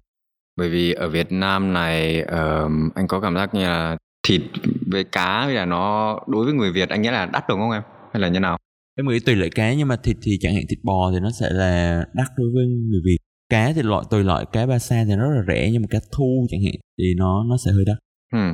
Bởi 0.56 0.70
vì 0.70 0.92
ở 0.92 1.08
Việt 1.08 1.32
Nam 1.32 1.72
này 1.72 2.22
uh, 2.22 2.94
anh 2.94 3.06
có 3.08 3.20
cảm 3.20 3.34
giác 3.34 3.54
như 3.54 3.60
là 3.60 3.96
thịt 4.22 4.42
với 4.90 5.04
cá 5.04 5.46
bây 5.46 5.54
giờ 5.54 5.66
nó 5.66 6.18
đối 6.26 6.44
với 6.44 6.54
người 6.54 6.72
Việt 6.72 6.88
anh 6.88 7.02
nghĩ 7.02 7.10
là 7.10 7.26
đắt 7.26 7.44
đúng 7.48 7.58
không 7.60 7.70
em? 7.70 7.82
Hay 8.12 8.20
là 8.20 8.28
như 8.28 8.40
nào? 8.40 8.58
Em 8.98 9.08
nghĩ 9.08 9.18
tùy 9.20 9.34
loại 9.34 9.50
cá 9.50 9.74
nhưng 9.74 9.88
mà 9.88 9.96
thịt 9.96 10.16
thì 10.22 10.38
chẳng 10.40 10.54
hạn 10.54 10.64
thịt 10.68 10.78
bò 10.82 11.10
thì 11.12 11.20
nó 11.20 11.30
sẽ 11.40 11.50
là 11.50 12.04
đắt 12.14 12.26
đối 12.36 12.46
với 12.54 12.66
người 12.66 13.00
Việt. 13.04 13.16
Cá 13.48 13.72
thì 13.72 13.82
loại 13.82 14.04
tùy 14.10 14.24
loại 14.24 14.44
cá 14.52 14.66
ba 14.66 14.78
sa 14.78 15.04
thì 15.06 15.14
nó 15.16 15.30
rất 15.30 15.36
là 15.36 15.54
rẻ 15.54 15.70
nhưng 15.72 15.82
mà 15.82 15.88
cá 15.90 15.98
thu 16.12 16.46
chẳng 16.50 16.60
hạn 16.64 16.74
thì 16.98 17.14
nó 17.16 17.44
nó 17.44 17.56
sẽ 17.64 17.72
hơi 17.72 17.84
đắt. 17.86 17.96
Ừ. 18.32 18.52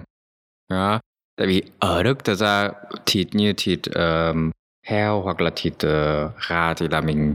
đó. 0.71 1.01
Tại 1.37 1.47
vì 1.47 1.63
ở 1.79 2.03
Đức 2.03 2.25
thật 2.25 2.35
ra 2.35 2.71
thịt 3.07 3.27
như 3.33 3.53
thịt 3.57 3.81
uh, 3.91 4.37
heo 4.87 5.23
hoặc 5.23 5.41
là 5.41 5.51
thịt 5.57 5.73
uh, 5.73 6.33
gà 6.49 6.75
thì 6.75 6.89
là 6.89 7.01
mình 7.01 7.35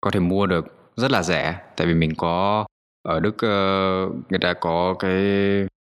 có 0.00 0.10
thể 0.10 0.20
mua 0.20 0.46
được 0.46 0.64
rất 0.96 1.10
là 1.10 1.22
rẻ. 1.22 1.60
Tại 1.76 1.86
vì 1.86 1.94
mình 1.94 2.14
có 2.16 2.66
ở 3.02 3.20
Đức 3.20 3.34
uh, 3.34 4.30
người 4.30 4.40
ta 4.40 4.54
có 4.60 4.94
cái 4.98 5.20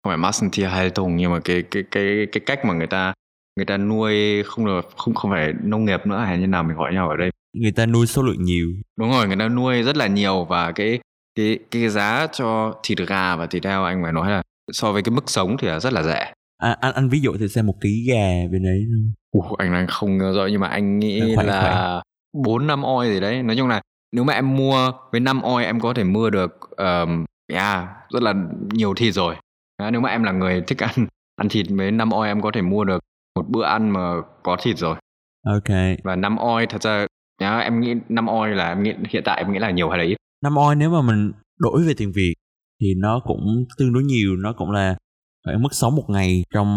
không 0.03 0.09
phải 0.09 0.17
Massentierhaltung 0.17 1.15
nhưng 1.15 1.31
mà 1.31 1.39
cái 1.39 1.63
cái 1.71 1.83
cái 1.91 2.27
cái 2.31 2.41
cách 2.45 2.65
mà 2.65 2.73
người 2.73 2.87
ta 2.87 3.13
người 3.55 3.65
ta 3.65 3.77
nuôi 3.77 4.43
không 4.43 4.65
được 4.65 4.89
không 4.97 5.13
không 5.13 5.31
phải 5.31 5.53
nông 5.63 5.85
nghiệp 5.85 5.99
nữa 6.05 6.17
hay 6.17 6.37
như 6.37 6.47
nào 6.47 6.63
mình 6.63 6.77
gọi 6.77 6.93
nhau 6.93 7.09
ở 7.09 7.17
đây. 7.17 7.29
Người 7.57 7.71
ta 7.71 7.85
nuôi 7.85 8.07
số 8.07 8.21
lượng 8.21 8.43
nhiều. 8.43 8.67
Đúng 8.99 9.11
rồi 9.11 9.27
người 9.27 9.37
ta 9.39 9.47
nuôi 9.47 9.83
rất 9.83 9.97
là 9.97 10.07
nhiều 10.07 10.45
và 10.49 10.71
cái 10.71 10.99
cái 11.35 11.59
cái 11.71 11.89
giá 11.89 12.27
cho 12.33 12.75
thịt 12.83 12.97
gà 13.07 13.35
và 13.35 13.45
thịt 13.45 13.65
heo 13.65 13.83
anh 13.83 14.03
phải 14.03 14.13
nói 14.13 14.31
là 14.31 14.41
so 14.71 14.91
với 14.91 15.01
cái 15.01 15.15
mức 15.15 15.29
sống 15.29 15.57
thì 15.59 15.67
là 15.67 15.79
rất 15.79 15.93
là 15.93 16.03
rẻ. 16.03 16.33
À, 16.57 16.77
anh 16.81 16.93
anh 16.93 17.09
ví 17.09 17.19
dụ 17.19 17.33
thì 17.39 17.47
xem 17.47 17.67
một 17.67 17.75
ký 17.81 18.05
gà 18.09 18.47
bên 18.51 18.63
đấy. 18.63 18.85
Ủa, 19.31 19.55
anh 19.57 19.73
đang 19.73 19.87
không 19.87 20.19
rõ 20.19 20.45
nhưng 20.51 20.61
mà 20.61 20.67
anh 20.67 20.99
nghĩ 20.99 21.35
khoảnh, 21.35 21.47
là 21.47 22.01
bốn 22.43 22.67
năm 22.67 22.83
oi 22.83 23.09
gì 23.09 23.19
đấy. 23.19 23.43
Nói 23.43 23.55
chung 23.57 23.67
là 23.67 23.81
nếu 24.11 24.23
mà 24.23 24.33
em 24.33 24.55
mua 24.55 24.91
với 25.11 25.21
năm 25.21 25.41
oi 25.41 25.65
em 25.65 25.79
có 25.79 25.93
thể 25.93 26.03
mua 26.03 26.29
được 26.29 26.59
um, 26.77 27.25
yeah, 27.53 27.87
rất 28.09 28.23
là 28.23 28.33
nhiều 28.71 28.93
thịt 28.93 29.13
rồi 29.13 29.35
Đó, 29.83 29.91
nếu 29.91 30.01
mà 30.01 30.09
em 30.09 30.23
là 30.23 30.31
người 30.31 30.61
thích 30.67 30.83
ăn 30.83 30.91
ăn 31.35 31.49
thịt 31.49 31.65
với 31.69 31.91
năm 31.91 32.09
oi 32.09 32.27
em 32.27 32.41
có 32.41 32.51
thể 32.53 32.61
mua 32.61 32.83
được 32.83 32.99
một 33.35 33.45
bữa 33.49 33.63
ăn 33.63 33.89
mà 33.89 33.99
có 34.43 34.57
thịt 34.61 34.77
rồi. 34.77 34.95
Ok. 35.45 35.77
Và 36.03 36.15
năm 36.15 36.37
oi 36.37 36.65
thật 36.67 36.81
ra 36.81 37.07
nhá 37.41 37.59
em 37.59 37.79
nghĩ 37.79 37.93
năm 38.09 38.27
oi 38.27 38.49
là 38.49 38.69
em 38.69 38.83
nghĩ 38.83 38.93
hiện 39.09 39.23
tại 39.25 39.37
em 39.37 39.53
nghĩ 39.53 39.59
là 39.59 39.71
nhiều 39.71 39.89
hay 39.89 39.97
là 39.99 40.03
ít? 40.05 40.15
Năm 40.43 40.55
oi 40.55 40.75
nếu 40.75 40.89
mà 40.89 41.01
mình 41.01 41.31
đổi 41.59 41.83
về 41.87 41.93
tiền 41.97 42.11
việt 42.15 42.33
thì 42.81 42.87
nó 42.97 43.19
cũng 43.23 43.65
tương 43.77 43.93
đối 43.93 44.03
nhiều 44.03 44.35
nó 44.35 44.53
cũng 44.53 44.71
là 44.71 44.95
phải 45.45 45.57
mức 45.57 45.73
sống 45.73 45.95
một 45.95 46.05
ngày 46.07 46.43
trong 46.53 46.67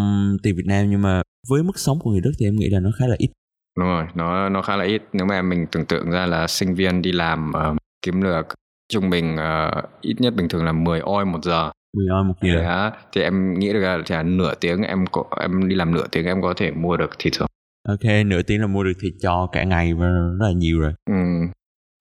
tiền 0.43 0.55
Việt 0.55 0.65
Nam 0.65 0.89
nhưng 0.89 1.01
mà 1.01 1.21
với 1.49 1.63
mức 1.63 1.79
sống 1.79 1.99
của 1.99 2.11
người 2.11 2.21
Đức 2.21 2.31
thì 2.39 2.47
em 2.47 2.55
nghĩ 2.55 2.69
là 2.69 2.79
nó 2.79 2.89
khá 2.99 3.07
là 3.07 3.15
ít. 3.17 3.29
Đúng 3.77 3.87
rồi 3.87 4.05
nó 4.15 4.49
nó 4.49 4.61
khá 4.61 4.75
là 4.75 4.85
ít. 4.85 5.01
Nếu 5.13 5.25
mà 5.25 5.41
mình 5.41 5.65
tưởng 5.71 5.85
tượng 5.85 6.11
ra 6.11 6.25
là 6.25 6.47
sinh 6.47 6.75
viên 6.75 7.01
đi 7.01 7.11
làm 7.11 7.51
uh, 7.71 7.77
kiếm 8.01 8.23
được 8.23 8.47
trung 8.89 9.09
bình 9.09 9.35
uh, 9.35 9.83
ít 10.01 10.15
nhất 10.19 10.33
bình 10.35 10.47
thường 10.47 10.65
là 10.65 10.71
10 10.71 10.99
oi 10.99 11.25
một 11.25 11.43
giờ 11.43 11.71
10 11.97 12.07
oi 12.07 12.23
một 12.23 12.33
giờ 12.41 12.59
yeah. 12.59 12.93
thì 13.13 13.21
em 13.21 13.59
nghĩ 13.59 13.73
được 13.73 13.79
là 13.79 13.97
là 14.09 14.23
nửa 14.23 14.53
tiếng 14.61 14.81
em 14.81 15.05
có 15.11 15.23
em 15.41 15.67
đi 15.67 15.75
làm 15.75 15.93
nửa 15.93 16.07
tiếng 16.11 16.25
em 16.25 16.41
có 16.41 16.53
thể 16.57 16.71
mua 16.71 16.97
được 16.97 17.09
thịt 17.19 17.33
rồi 17.33 17.47
ok 17.87 18.25
nửa 18.25 18.41
tiếng 18.41 18.61
là 18.61 18.67
mua 18.67 18.83
được 18.83 18.93
thịt 19.01 19.13
cho 19.21 19.47
cả 19.51 19.63
ngày 19.63 19.93
và 19.93 20.07
rất 20.39 20.47
là 20.47 20.51
nhiều 20.51 20.79
rồi 20.79 20.93
ừ. 21.09 21.15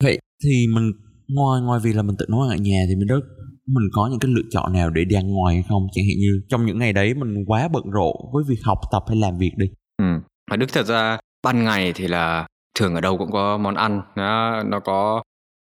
vậy 0.03 0.19
thì 0.45 0.67
mình 0.75 0.93
ngoài 1.29 1.63
ngoài 1.63 1.81
việc 1.83 1.97
là 1.97 2.03
mình 2.03 2.17
tự 2.19 2.27
nấu 2.29 2.41
ăn 2.41 2.51
ở 2.51 2.57
nhà 2.57 2.85
thì 2.89 2.97
mình 2.97 3.07
rất 3.07 3.21
mình 3.67 3.85
có 3.93 4.09
những 4.11 4.19
cái 4.19 4.31
lựa 4.31 4.49
chọn 4.51 4.73
nào 4.73 4.91
để 4.91 5.05
đi 5.05 5.17
ăn 5.17 5.33
ngoài 5.33 5.55
hay 5.55 5.65
không 5.69 5.87
chẳng 5.93 6.05
hạn 6.05 6.17
như 6.19 6.41
trong 6.49 6.67
những 6.67 6.79
ngày 6.79 6.93
đấy 6.93 7.15
mình 7.15 7.45
quá 7.47 7.69
bận 7.73 7.85
rộn 7.91 8.17
với 8.33 8.45
việc 8.49 8.61
học 8.65 8.79
tập 8.93 9.03
hay 9.09 9.17
làm 9.17 9.39
việc 9.39 9.53
đi 9.57 9.67
ừ. 10.03 10.07
ở 10.51 10.57
đức 10.57 10.67
thật 10.73 10.87
ra 10.87 11.19
ban 11.43 11.65
ngày 11.65 11.93
thì 11.95 12.09
là 12.09 12.47
thường 12.79 12.95
ở 12.95 13.01
đâu 13.01 13.19
cũng 13.19 13.31
có 13.33 13.59
món 13.59 13.75
ăn 13.75 14.01
nó 14.17 14.63
nó 14.63 14.81
có 14.81 15.23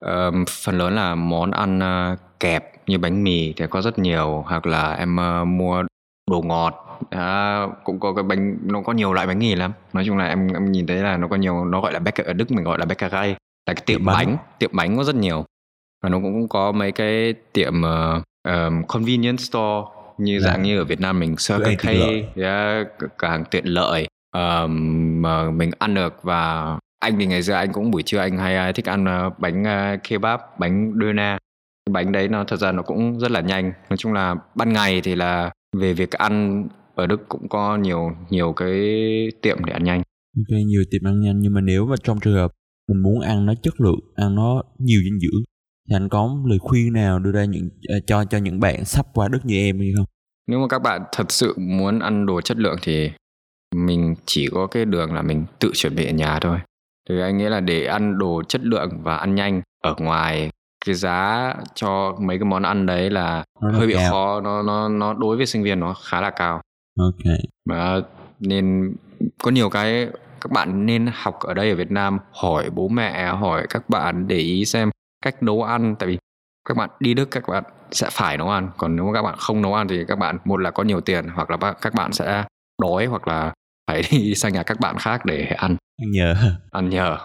uh, 0.05 0.49
phần 0.65 0.79
lớn 0.79 0.95
là 0.95 1.15
món 1.15 1.51
ăn 1.51 1.79
uh, 1.79 2.19
kẹp 2.41 2.73
như 2.87 2.99
bánh 2.99 3.25
mì 3.25 3.53
thì 3.57 3.65
có 3.71 3.83
rất 3.83 3.99
nhiều 3.99 4.45
hoặc 4.47 4.67
là 4.67 4.93
em 4.93 5.17
uh, 5.43 5.49
mua 5.49 5.85
đồ 6.31 6.43
ngọt 6.43 7.01
à, 7.11 7.63
cũng 7.85 8.01
có 8.01 8.13
cái 8.13 8.23
bánh 8.23 8.57
nó 8.63 8.83
có 8.83 8.93
nhiều 8.93 9.13
loại 9.13 9.27
bánh 9.27 9.39
mì 9.39 9.55
lắm 9.55 9.73
nói 9.93 10.05
chung 10.07 10.17
là 10.17 10.27
em 10.27 10.49
em 10.53 10.73
nhìn 10.73 10.87
thấy 10.87 10.97
là 10.97 11.17
nó 11.17 11.29
có 11.29 11.37
nhiều 11.37 11.65
nó 11.65 11.81
gọi 11.81 11.93
là 11.93 11.99
bacon 11.99 12.27
ở 12.27 12.33
đức 12.33 12.51
mình 12.51 12.65
gọi 12.65 12.79
là 12.79 12.85
baccaray 12.85 13.29
là 13.67 13.75
cái 13.75 13.83
tiệm, 13.87 14.05
bánh. 14.05 14.17
bánh 14.17 14.37
tiệm 14.59 14.71
bánh 14.73 14.97
có 14.97 15.05
rất 15.05 15.15
nhiều 15.15 15.45
và 16.03 16.09
nó 16.09 16.21
cũng 16.21 16.49
có 16.49 16.73
mấy 16.73 16.93
cái 16.93 17.35
tiệm 17.53 17.83
uh, 17.83 18.23
um, 18.49 18.83
convenience 18.89 19.43
store 19.43 19.89
như 20.19 20.33
yeah. 20.33 20.43
Dạ. 20.43 20.51
dạng 20.51 20.63
như 20.63 20.79
ở 20.79 20.85
Việt 20.85 21.01
Nam 21.01 21.21
mình 21.21 21.37
Circle 21.37 21.77
K 21.77 21.87
yeah, 22.37 22.87
cửa 23.17 23.29
hàng 23.29 23.45
tiện 23.51 23.65
lợi 23.65 24.09
um, 24.37 25.23
mà 25.23 25.51
mình 25.51 25.71
ăn 25.79 25.95
được 25.95 26.23
và 26.23 26.77
anh 27.01 27.19
thì 27.19 27.27
ngày 27.27 27.43
xưa 27.43 27.53
anh 27.53 27.73
cũng 27.73 27.91
buổi 27.91 28.03
trưa 28.03 28.19
anh 28.19 28.39
hay 28.39 28.73
thích 28.73 28.89
ăn 28.89 29.31
bánh 29.39 29.63
uh, 29.63 30.01
kebab 30.09 30.41
bánh 30.59 30.93
doner 31.91 32.07
bánh 32.07 32.13
đấy 32.13 32.29
nó 32.29 32.45
thật 32.45 32.57
ra 32.57 32.73
nó 32.73 32.83
cũng 32.83 33.19
rất 33.19 33.31
là 33.31 33.41
nhanh. 33.41 33.73
Nói 33.91 33.97
chung 33.97 34.13
là 34.13 34.35
ban 34.55 34.73
ngày 34.73 35.01
thì 35.01 35.15
là 35.15 35.51
về 35.77 35.93
việc 35.93 36.11
ăn 36.11 36.65
ở 36.95 37.07
Đức 37.07 37.29
cũng 37.29 37.49
có 37.49 37.77
nhiều 37.77 38.11
nhiều 38.31 38.53
cái 38.53 38.79
tiệm 39.43 39.65
để 39.65 39.73
ăn 39.73 39.85
nhanh. 39.85 40.03
Ok 40.37 40.59
nhiều 40.67 40.85
tiệm 40.91 41.05
ăn 41.05 41.21
nhanh. 41.21 41.41
Nhưng 41.41 41.55
mà 41.55 41.61
nếu 41.61 41.87
mà 41.87 41.97
trong 42.03 42.21
trường 42.21 42.35
hợp 42.35 42.51
mình 42.89 43.03
muốn 43.03 43.21
ăn 43.21 43.47
nó 43.47 43.55
chất 43.63 43.81
lượng 43.81 44.01
ăn 44.17 44.35
nó 44.35 44.63
nhiều 44.79 45.01
dinh 45.05 45.21
dưỡng 45.21 45.43
thì 45.89 45.97
anh 45.97 46.09
có 46.09 46.37
lời 46.47 46.59
khuyên 46.59 46.93
nào 46.93 47.19
đưa 47.19 47.33
ra 47.33 47.45
những 47.45 47.67
uh, 47.67 48.07
cho 48.07 48.25
cho 48.25 48.39
những 48.39 48.61
bạn 48.61 48.85
sắp 48.85 49.07
qua 49.15 49.29
Đức 49.29 49.39
như 49.45 49.57
em 49.57 49.79
hay 49.79 49.89
không? 49.97 50.07
Nếu 50.47 50.59
mà 50.61 50.67
các 50.69 50.79
bạn 50.79 51.03
thật 51.13 51.33
sự 51.33 51.55
muốn 51.59 51.99
ăn 51.99 52.27
đồ 52.27 52.41
chất 52.41 52.57
lượng 52.57 52.77
thì 52.83 53.11
mình 53.75 54.15
chỉ 54.27 54.49
có 54.53 54.67
cái 54.67 54.85
đường 54.85 55.15
là 55.15 55.23
mình 55.23 55.45
tự 55.59 55.71
chuẩn 55.75 55.95
bị 55.95 56.07
ở 56.07 56.13
nhà 56.13 56.39
thôi. 56.41 56.59
Thì 57.09 57.21
anh 57.21 57.39
nghĩ 57.39 57.45
là 57.45 57.61
để 57.61 57.85
ăn 57.85 58.19
đồ 58.19 58.43
chất 58.49 58.65
lượng 58.65 58.91
và 59.03 59.17
ăn 59.17 59.35
nhanh 59.35 59.63
ở 59.83 59.95
ngoài 59.99 60.51
cái 60.87 60.95
giá 60.95 61.55
cho 61.75 62.17
mấy 62.21 62.39
cái 62.39 62.45
món 62.45 62.63
ăn 62.63 62.87
đấy 62.87 63.11
là 63.11 63.45
nó 63.63 63.79
hơi 63.79 63.87
bị 63.87 63.95
cao. 63.95 64.11
khó 64.11 64.41
nó 64.41 64.63
nó 64.63 64.89
nó 64.89 65.15
đối 65.15 65.37
với 65.37 65.47
sinh 65.47 65.63
viên 65.63 65.81
nó 65.81 65.95
khá 65.95 66.21
là 66.21 66.31
cao. 66.31 66.61
Ok. 67.01 67.35
Mà 67.69 68.01
nên 68.41 68.95
có 69.43 69.51
nhiều 69.51 69.71
cái 69.71 70.09
các 70.41 70.53
bạn 70.53 70.87
nên 70.87 71.11
học 71.15 71.39
ở 71.41 71.55
đây 71.55 71.71
ở 71.71 71.77
Việt 71.77 71.91
Nam 71.91 72.19
hỏi 72.33 72.71
bố 72.71 72.89
mẹ 72.89 73.27
hỏi 73.27 73.67
các 73.71 73.89
bạn 73.89 74.29
để 74.29 74.37
ý 74.37 74.65
xem 74.65 74.91
cách 75.25 75.43
nấu 75.43 75.63
ăn 75.63 75.97
tại 75.99 76.09
vì 76.09 76.19
các 76.69 76.77
bạn 76.77 76.91
đi 77.01 77.15
Đức 77.15 77.31
các 77.31 77.49
bạn 77.49 77.65
sẽ 77.91 78.09
phải 78.13 78.39
nấu 78.39 78.49
ăn 78.49 78.71
còn 78.77 78.97
nếu 78.97 79.05
mà 79.05 79.13
các 79.15 79.23
bạn 79.23 79.35
không 79.39 79.63
nấu 79.63 79.75
ăn 79.75 79.89
thì 79.89 80.05
các 80.09 80.19
bạn 80.19 80.39
một 80.45 80.57
là 80.57 80.71
có 80.71 80.83
nhiều 80.83 81.01
tiền 81.01 81.29
hoặc 81.35 81.51
là 81.51 81.75
các 81.81 81.95
bạn 81.95 82.13
sẽ 82.13 82.45
đói 82.83 83.07
hoặc 83.07 83.29
là 83.29 83.53
phải 83.91 84.03
đi 84.11 84.35
sang 84.35 84.53
nhà 84.53 84.63
các 84.63 84.81
bạn 84.81 84.97
khác 84.99 85.25
để 85.25 85.45
ăn. 85.45 85.77
Ăn 86.03 86.11
nhờ. 86.11 86.35
Ăn 86.71 86.89
nhờ 86.89 87.19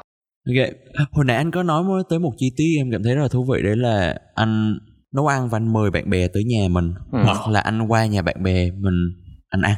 ok 0.48 0.70
hồi 1.12 1.26
nãy 1.26 1.36
anh 1.36 1.52
có 1.52 1.64
nói 1.64 2.04
tới 2.10 2.20
một 2.20 2.34
chi 2.38 2.52
tiết 2.58 2.76
em 2.78 2.92
cảm 2.92 3.04
thấy 3.04 3.16
rất 3.16 3.22
là 3.22 3.28
thú 3.28 3.46
vị 3.54 3.62
đấy 3.64 3.76
là 3.76 4.20
anh 4.36 4.78
nấu 5.16 5.28
ăn 5.28 5.50
và 5.50 5.58
anh 5.58 5.74
mời 5.74 5.92
bạn 5.92 6.10
bè 6.10 6.28
tới 6.28 6.44
nhà 6.44 6.68
mình 6.70 6.94
ừ. 7.12 7.20
hoặc 7.24 7.48
là 7.48 7.60
anh 7.60 7.88
qua 7.88 8.06
nhà 8.06 8.22
bạn 8.22 8.44
bè 8.44 8.72
mình 8.72 8.96
anh 9.50 9.62
ăn. 9.62 9.76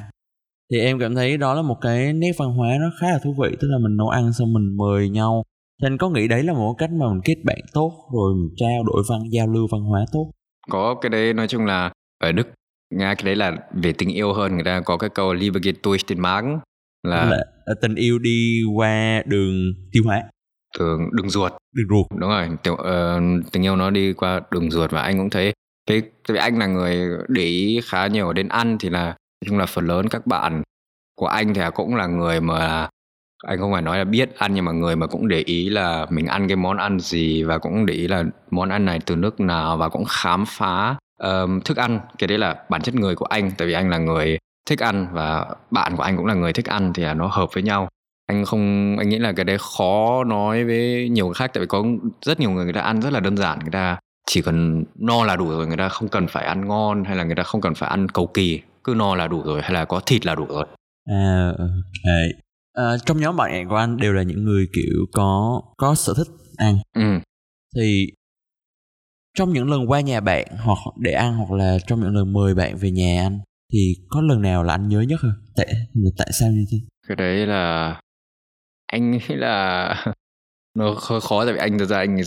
Thì 0.71 0.79
em 0.79 0.99
cảm 0.99 1.15
thấy 1.15 1.37
đó 1.37 1.53
là 1.53 1.61
một 1.61 1.77
cái 1.81 2.13
nét 2.13 2.31
văn 2.37 2.49
hóa 2.49 2.69
nó 2.79 2.91
khá 2.99 3.07
là 3.07 3.19
thú 3.23 3.35
vị 3.41 3.55
tức 3.59 3.67
là 3.71 3.77
mình 3.77 3.97
nấu 3.97 4.09
ăn 4.09 4.33
xong 4.33 4.53
mình 4.53 4.77
mời 4.77 5.09
nhau. 5.09 5.43
Thì 5.81 5.87
anh 5.87 5.97
có 5.97 6.09
nghĩ 6.09 6.27
đấy 6.27 6.43
là 6.43 6.53
một 6.53 6.75
cách 6.77 6.89
mà 6.91 7.05
mình 7.09 7.21
kết 7.25 7.35
bạn 7.45 7.59
tốt 7.73 7.91
rồi 8.13 8.33
mình 8.35 8.49
trao 8.57 8.83
đổi 8.83 9.03
văn 9.09 9.19
giao 9.31 9.47
lưu 9.47 9.67
văn 9.71 9.81
hóa 9.81 10.05
tốt? 10.11 10.31
Có 10.69 10.95
cái 11.01 11.09
đấy 11.09 11.33
nói 11.33 11.47
chung 11.47 11.65
là 11.65 11.91
ở 12.23 12.31
đức 12.31 12.47
nga 12.95 13.15
cái 13.15 13.25
đấy 13.25 13.35
là 13.35 13.57
về 13.73 13.93
tình 13.93 14.09
yêu 14.09 14.33
hơn 14.33 14.55
người 14.55 14.63
ta 14.63 14.81
có 14.85 14.97
cái 14.97 15.09
câu 15.09 15.33
Liebe 15.33 15.59
geht 15.63 15.75
durch 15.83 16.05
den 16.07 16.19
Magen 16.19 16.59
là, 17.03 17.25
là 17.65 17.73
tình 17.81 17.95
yêu 17.95 18.19
đi 18.19 18.61
qua 18.75 19.23
đường 19.25 19.53
tiêu 19.91 20.03
hóa 20.05 20.23
đường 20.79 21.09
đường 21.11 21.29
ruột. 21.29 21.51
Đường 21.75 21.87
ruột. 21.89 22.05
Đúng 22.19 22.29
rồi 22.29 22.49
tiểu, 22.63 22.73
uh, 22.73 23.51
tình 23.51 23.65
yêu 23.65 23.75
nó 23.75 23.89
đi 23.89 24.13
qua 24.13 24.41
đường 24.51 24.71
ruột 24.71 24.91
và 24.91 25.01
anh 25.01 25.17
cũng 25.17 25.29
thấy 25.29 25.53
cái 25.87 26.01
vì 26.27 26.37
anh 26.37 26.59
là 26.59 26.65
người 26.65 27.09
để 27.27 27.43
ý 27.43 27.81
khá 27.85 28.07
nhiều 28.07 28.33
đến 28.33 28.47
ăn 28.47 28.77
thì 28.79 28.89
là 28.89 29.05
nói 29.05 29.47
chung 29.49 29.57
là 29.57 29.65
phần 29.65 29.87
lớn 29.87 30.09
các 30.09 30.27
bạn 30.27 30.61
của 31.15 31.27
anh 31.27 31.53
thì 31.53 31.61
cũng 31.75 31.95
là 31.95 32.07
người 32.07 32.41
mà 32.41 32.89
anh 33.45 33.59
không 33.59 33.71
phải 33.71 33.81
nói 33.81 33.97
là 33.97 34.03
biết 34.03 34.35
ăn 34.37 34.53
nhưng 34.53 34.65
mà 34.65 34.71
người 34.71 34.95
mà 34.95 35.07
cũng 35.07 35.27
để 35.27 35.43
ý 35.45 35.69
là 35.69 36.05
mình 36.09 36.25
ăn 36.25 36.47
cái 36.47 36.55
món 36.55 36.77
ăn 36.77 36.99
gì 36.99 37.43
và 37.43 37.57
cũng 37.57 37.85
để 37.85 37.93
ý 37.93 38.07
là 38.07 38.23
món 38.51 38.69
ăn 38.69 38.85
này 38.85 38.99
từ 39.05 39.15
nước 39.15 39.39
nào 39.39 39.77
và 39.77 39.89
cũng 39.89 40.05
khám 40.05 40.43
phá 40.47 40.95
um, 41.19 41.59
thức 41.59 41.77
ăn. 41.77 41.99
Cái 42.17 42.27
đấy 42.27 42.37
là 42.37 42.55
bản 42.69 42.81
chất 42.81 42.95
người 42.95 43.15
của 43.15 43.25
anh 43.25 43.51
tại 43.57 43.67
vì 43.67 43.73
anh 43.73 43.89
là 43.89 43.97
người 43.97 44.37
thích 44.69 44.79
ăn 44.79 45.07
và 45.11 45.45
bạn 45.71 45.95
của 45.95 46.03
anh 46.03 46.17
cũng 46.17 46.25
là 46.25 46.33
người 46.33 46.53
thích 46.53 46.65
ăn 46.65 46.93
thì 46.93 47.03
là 47.03 47.13
nó 47.13 47.27
hợp 47.27 47.49
với 47.53 47.63
nhau 47.63 47.89
anh 48.27 48.45
không 48.45 48.95
anh 48.99 49.09
nghĩ 49.09 49.17
là 49.17 49.31
cái 49.31 49.45
đấy 49.45 49.57
khó 49.59 50.23
nói 50.23 50.65
với 50.65 51.09
nhiều 51.09 51.25
người 51.25 51.33
khác 51.33 51.51
tại 51.53 51.61
vì 51.61 51.67
có 51.67 51.83
rất 52.25 52.39
nhiều 52.39 52.51
người 52.51 52.63
người 52.63 52.73
ta 52.73 52.81
ăn 52.81 53.01
rất 53.01 53.13
là 53.13 53.19
đơn 53.19 53.37
giản 53.37 53.59
người 53.59 53.71
ta 53.71 53.99
chỉ 54.29 54.41
cần 54.41 54.83
no 54.95 55.23
là 55.23 55.35
đủ 55.35 55.49
rồi 55.49 55.67
người 55.67 55.77
ta 55.77 55.89
không 55.89 56.09
cần 56.09 56.27
phải 56.27 56.45
ăn 56.45 56.67
ngon 56.67 57.03
hay 57.03 57.15
là 57.15 57.23
người 57.23 57.35
ta 57.35 57.43
không 57.43 57.61
cần 57.61 57.75
phải 57.75 57.89
ăn 57.89 58.09
cầu 58.09 58.27
kỳ 58.27 58.61
cứ 58.83 58.93
no 58.95 59.15
là 59.15 59.27
đủ 59.27 59.41
rồi 59.43 59.61
hay 59.61 59.71
là 59.71 59.85
có 59.85 59.99
thịt 60.05 60.25
là 60.25 60.35
đủ 60.35 60.45
rồi. 60.45 60.65
À 61.05 61.51
ok. 61.57 62.13
À, 62.73 62.97
trong 63.05 63.19
nhóm 63.19 63.35
bạn 63.35 63.69
của 63.69 63.75
anh 63.75 63.97
đều 63.97 64.13
là 64.13 64.23
những 64.23 64.45
người 64.45 64.67
kiểu 64.73 65.05
có 65.13 65.61
có 65.77 65.95
sở 65.95 66.13
thích 66.17 66.27
ăn. 66.57 66.77
Ừ. 66.93 67.19
thì 67.75 68.07
trong 69.37 69.53
những 69.53 69.71
lần 69.71 69.91
qua 69.91 70.01
nhà 70.01 70.19
bạn 70.19 70.47
hoặc 70.57 70.77
để 70.99 71.11
ăn 71.11 71.33
hoặc 71.33 71.51
là 71.51 71.77
trong 71.87 72.01
những 72.01 72.15
lần 72.15 72.33
mời 72.33 72.55
bạn 72.55 72.77
về 72.77 72.91
nhà 72.91 73.23
anh 73.23 73.39
thì 73.73 73.95
có 74.09 74.21
lần 74.21 74.41
nào 74.41 74.63
là 74.63 74.73
anh 74.73 74.87
nhớ 74.89 75.01
nhất 75.01 75.19
không? 75.21 75.33
Tại 75.55 75.67
tại 76.17 76.27
sao 76.39 76.49
như 76.51 76.65
thế? 76.71 76.77
Cái 77.07 77.15
đấy 77.15 77.45
là 77.45 77.99
anh 78.87 79.11
nghĩ 79.11 79.25
là 79.29 79.95
nó 80.77 80.93
khó, 80.93 81.19
khó 81.19 81.45
tại 81.45 81.53
vì 81.53 81.59
anh 81.59 81.79
thật 81.79 81.85
ra 81.85 81.97
anh 81.97 82.17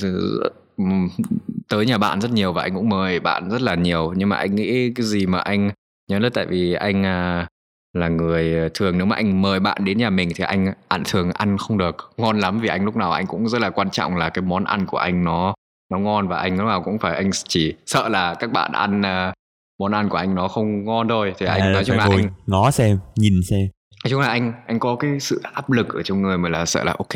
tới 1.68 1.86
nhà 1.86 1.98
bạn 1.98 2.20
rất 2.20 2.30
nhiều 2.32 2.52
và 2.52 2.62
anh 2.62 2.74
cũng 2.74 2.88
mời 2.88 3.20
bạn 3.20 3.50
rất 3.50 3.62
là 3.62 3.74
nhiều. 3.74 4.12
Nhưng 4.16 4.28
mà 4.28 4.36
anh 4.36 4.54
nghĩ 4.54 4.92
cái 4.94 5.06
gì 5.06 5.26
mà 5.26 5.38
anh 5.38 5.70
nhớ 6.10 6.18
là 6.18 6.28
tại 6.34 6.46
vì 6.46 6.72
anh 6.72 7.04
à, 7.06 7.46
là 7.92 8.08
người 8.08 8.70
thường 8.74 8.98
nếu 8.98 9.06
mà 9.06 9.16
anh 9.16 9.42
mời 9.42 9.60
bạn 9.60 9.84
đến 9.84 9.98
nhà 9.98 10.10
mình 10.10 10.30
thì 10.34 10.44
anh 10.44 10.72
ăn 10.88 11.02
thường 11.10 11.30
ăn 11.34 11.58
không 11.58 11.78
được 11.78 11.96
ngon 12.16 12.38
lắm. 12.38 12.60
Vì 12.60 12.68
anh 12.68 12.84
lúc 12.84 12.96
nào 12.96 13.12
anh 13.12 13.26
cũng 13.26 13.48
rất 13.48 13.60
là 13.60 13.70
quan 13.70 13.90
trọng 13.90 14.16
là 14.16 14.28
cái 14.28 14.42
món 14.42 14.64
ăn 14.64 14.86
của 14.86 14.98
anh 14.98 15.24
nó 15.24 15.54
nó 15.92 15.98
ngon 15.98 16.28
và 16.28 16.38
anh 16.38 16.56
lúc 16.56 16.66
nào 16.66 16.82
cũng 16.82 16.98
phải 16.98 17.16
anh 17.16 17.30
chỉ 17.48 17.74
sợ 17.86 18.08
là 18.08 18.34
các 18.34 18.52
bạn 18.52 18.72
ăn 18.72 19.00
uh, 19.00 19.34
món 19.80 19.92
ăn 19.92 20.08
của 20.08 20.16
anh 20.16 20.34
nó 20.34 20.48
không 20.48 20.84
ngon 20.84 21.08
thôi. 21.08 21.34
Thì 21.38 21.46
anh 21.46 21.60
à, 21.60 21.72
nói 21.72 21.84
chung 21.84 21.96
là 21.96 22.04
anh 22.04 22.28
ngó 22.46 22.70
xem 22.70 22.98
nhìn 23.16 23.32
xem 23.50 23.68
nói 24.04 24.10
chung 24.10 24.20
là 24.20 24.28
anh 24.28 24.52
anh 24.66 24.78
có 24.78 24.96
cái 24.96 25.20
sự 25.20 25.40
áp 25.54 25.70
lực 25.70 25.94
ở 25.94 26.02
trong 26.02 26.22
người 26.22 26.38
mà 26.38 26.48
là 26.48 26.66
sợ 26.66 26.84
là 26.84 26.94
ok 26.98 27.14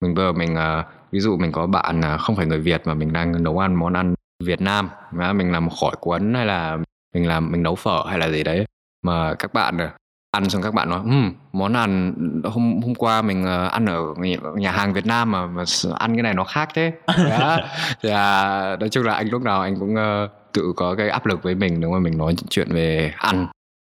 mình 0.00 0.14
vừa 0.14 0.32
mình 0.32 0.54
uh, 0.54 0.86
ví 1.12 1.20
dụ 1.20 1.36
mình 1.36 1.52
có 1.52 1.66
bạn 1.66 2.00
uh, 2.14 2.20
không 2.20 2.36
phải 2.36 2.46
người 2.46 2.58
Việt 2.58 2.82
mà 2.84 2.94
mình 2.94 3.12
đang 3.12 3.42
nấu 3.42 3.58
ăn 3.58 3.74
món 3.74 3.92
ăn 3.92 4.14
Việt 4.44 4.60
Nam 4.60 4.88
mà 5.12 5.32
mình 5.32 5.52
làm 5.52 5.68
khỏi 5.80 5.96
quấn 6.00 6.34
hay 6.34 6.46
là 6.46 6.78
mình 7.14 7.28
làm 7.28 7.52
mình 7.52 7.62
nấu 7.62 7.74
phở 7.74 8.02
hay 8.08 8.18
là 8.18 8.28
gì 8.30 8.42
đấy 8.42 8.66
mà 9.02 9.34
các 9.34 9.54
bạn 9.54 9.78
ờ, 9.78 9.90
ăn 10.30 10.50
xong 10.50 10.62
các 10.62 10.74
bạn 10.74 10.90
nói 10.90 11.00
um, 11.00 11.32
món 11.52 11.72
ăn 11.72 12.14
hôm 12.44 12.80
hôm 12.82 12.94
qua 12.94 13.22
mình 13.22 13.42
uh, 13.42 13.72
ăn 13.72 13.86
ở 13.86 14.14
nhà 14.56 14.70
hàng 14.70 14.92
Việt 14.92 15.06
Nam 15.06 15.30
mà, 15.30 15.46
mà 15.46 15.64
ăn 15.94 16.14
cái 16.14 16.22
này 16.22 16.34
nó 16.34 16.44
khác 16.44 16.68
thế. 16.74 16.92
Đó. 17.06 17.58
thì 18.02 18.10
à, 18.10 18.76
nói 18.80 18.88
chung 18.88 19.04
là 19.04 19.14
anh 19.14 19.28
lúc 19.28 19.42
nào 19.42 19.60
anh 19.60 19.76
cũng 19.80 19.94
uh, 19.94 20.30
tự 20.52 20.72
có 20.76 20.94
cái 20.94 21.08
áp 21.08 21.26
lực 21.26 21.42
với 21.42 21.54
mình 21.54 21.80
nếu 21.80 21.90
mà 21.90 21.98
mình 21.98 22.18
nói 22.18 22.34
chuyện 22.50 22.68
về 22.72 23.12
ăn. 23.16 23.46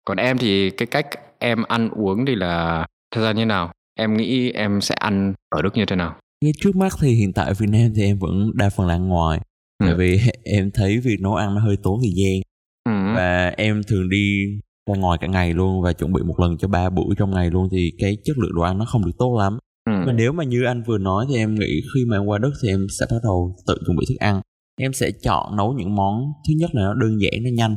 Còn 0.06 0.18
em 0.18 0.38
thì 0.38 0.70
cái 0.70 0.86
cách 0.86 1.06
em 1.40 1.64
ăn 1.64 1.90
uống 1.90 2.26
thì 2.26 2.36
là 2.36 2.86
thật 3.16 3.22
ra 3.22 3.32
như 3.32 3.46
nào 3.46 3.72
em 3.96 4.18
nghĩ 4.18 4.52
em 4.52 4.82
sẽ 4.82 4.96
ăn 4.96 5.34
ở 5.50 5.62
đức 5.62 5.78
như 5.78 5.86
thế 5.86 5.96
nào 5.96 6.16
cái 6.42 6.52
trước 6.62 6.76
mắt 6.76 6.94
thì 7.02 7.10
hiện 7.10 7.34
tại 7.34 7.46
ở 7.48 7.54
Việt 7.54 7.70
Nam 7.70 7.92
thì 7.96 8.04
em 8.04 8.20
vẫn 8.20 8.52
đa 8.54 8.70
phần 8.70 8.88
là 8.88 8.94
ăn 8.94 9.08
ngoài 9.08 9.40
ừ. 9.80 9.86
tại 9.86 9.96
vì 9.96 10.20
em 10.44 10.72
thấy 10.74 11.00
việc 11.00 11.22
nấu 11.22 11.36
ăn 11.36 11.56
nó 11.56 11.62
hơi 11.62 11.78
tốn 11.84 12.00
thời 12.02 12.12
gian 12.16 12.42
ừ. 12.90 13.16
và 13.16 13.48
em 13.58 13.82
thường 13.88 14.10
đi 14.10 14.46
ra 14.90 14.96
ngoài 14.96 15.18
cả 15.22 15.28
ngày 15.28 15.54
luôn 15.54 15.82
và 15.82 15.94
chuẩn 15.94 16.14
bị 16.14 16.22
một 16.22 16.40
lần 16.40 16.58
cho 16.58 16.68
ba 16.68 16.90
buổi 16.90 17.16
trong 17.18 17.32
ngày 17.32 17.50
luôn 17.52 17.68
thì 17.72 17.92
cái 18.00 18.18
chất 18.24 18.38
lượng 18.38 18.56
đồ 18.56 18.62
ăn 18.62 18.78
nó 18.78 18.86
không 18.86 19.06
được 19.06 19.12
tốt 19.18 19.38
lắm 19.40 19.58
ừ. 19.86 19.94
mà 20.08 20.14
nếu 20.14 20.32
mà 20.32 20.44
như 20.44 20.64
anh 20.64 20.84
vừa 20.84 20.98
nói 20.98 21.26
thì 21.30 21.36
em 21.38 21.56
nghĩ 21.56 21.82
khi 21.94 22.06
mà 22.06 22.18
em 22.18 22.26
qua 22.26 22.38
đất 22.38 22.52
thì 22.64 22.70
em 22.70 22.88
sẽ 23.00 23.06
bắt 23.12 23.18
đầu 23.24 23.56
tự 23.68 23.76
chuẩn 23.86 23.98
bị 23.98 24.06
thức 24.10 24.18
ăn 24.20 24.42
em 24.82 24.94
sẽ 24.94 25.12
chọn 25.12 25.56
nấu 25.56 25.74
những 25.74 25.96
món 25.96 26.24
thứ 26.48 26.54
nhất 26.58 26.70
là 26.74 26.82
nó 26.82 26.94
đơn 26.94 27.18
giản 27.22 27.44
nó 27.44 27.50
nhanh 27.54 27.76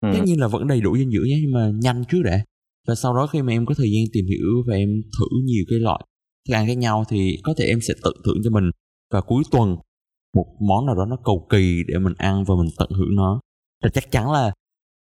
ừ. 0.00 0.08
tất 0.12 0.24
nhiên 0.24 0.40
là 0.40 0.46
vẫn 0.46 0.66
đầy 0.66 0.80
đủ 0.80 0.96
dinh 0.96 1.10
dưỡng 1.10 1.28
nhé 1.28 1.38
nhưng 1.42 1.52
mà 1.52 1.70
nhanh 1.80 2.04
trước 2.04 2.22
đã 2.24 2.44
và 2.88 2.94
sau 2.94 3.14
đó 3.14 3.26
khi 3.26 3.42
mà 3.42 3.52
em 3.52 3.66
có 3.66 3.74
thời 3.78 3.90
gian 3.92 4.04
tìm 4.12 4.26
hiểu 4.26 4.64
và 4.66 4.74
em 4.76 4.88
thử 5.18 5.26
nhiều 5.44 5.64
cái 5.70 5.78
loại 5.78 6.00
thức 6.48 6.54
ăn 6.54 6.66
khác 6.66 6.78
nhau 6.78 7.04
thì 7.08 7.38
có 7.42 7.54
thể 7.58 7.64
em 7.64 7.80
sẽ 7.80 7.94
tự 8.04 8.12
thưởng 8.24 8.36
cho 8.44 8.50
mình. 8.50 8.70
Vào 9.12 9.22
cuối 9.22 9.42
tuần 9.50 9.76
một 10.36 10.46
món 10.60 10.86
nào 10.86 10.94
đó 10.94 11.04
nó 11.04 11.16
cầu 11.24 11.46
kỳ 11.50 11.82
để 11.88 11.98
mình 11.98 12.14
ăn 12.18 12.44
và 12.44 12.54
mình 12.54 12.68
tận 12.78 12.88
hưởng 12.90 13.16
nó. 13.16 13.40
Thì 13.84 13.90
chắc 13.94 14.10
chắn 14.10 14.32
là 14.32 14.52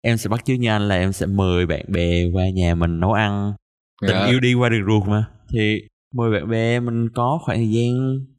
em 0.02 0.18
sẽ 0.18 0.30
bắt 0.30 0.46
chước 0.46 0.60
như 0.60 0.70
anh 0.70 0.88
là 0.88 0.96
em 0.96 1.14
sẽ 1.14 1.26
mời 1.26 1.66
bạn 1.66 1.86
bè 1.88 2.26
qua 2.34 2.50
nhà 2.50 2.76
mình 2.76 3.00
nấu 3.00 3.14
ăn. 3.14 3.54
Tình 4.02 4.12
Dạ. 4.16 4.26
yêu 4.26 4.40
đi 4.40 4.54
qua 4.54 4.70
đường 4.70 4.86
ruột 4.88 5.08
mà. 5.08 5.26
Thì 5.54 5.82
mời 6.16 6.32
bạn 6.32 6.50
bè 6.50 6.80
mình 6.80 7.10
có 7.16 7.40
khoảng 7.46 7.58
thời 7.58 7.72
gian 7.72 7.94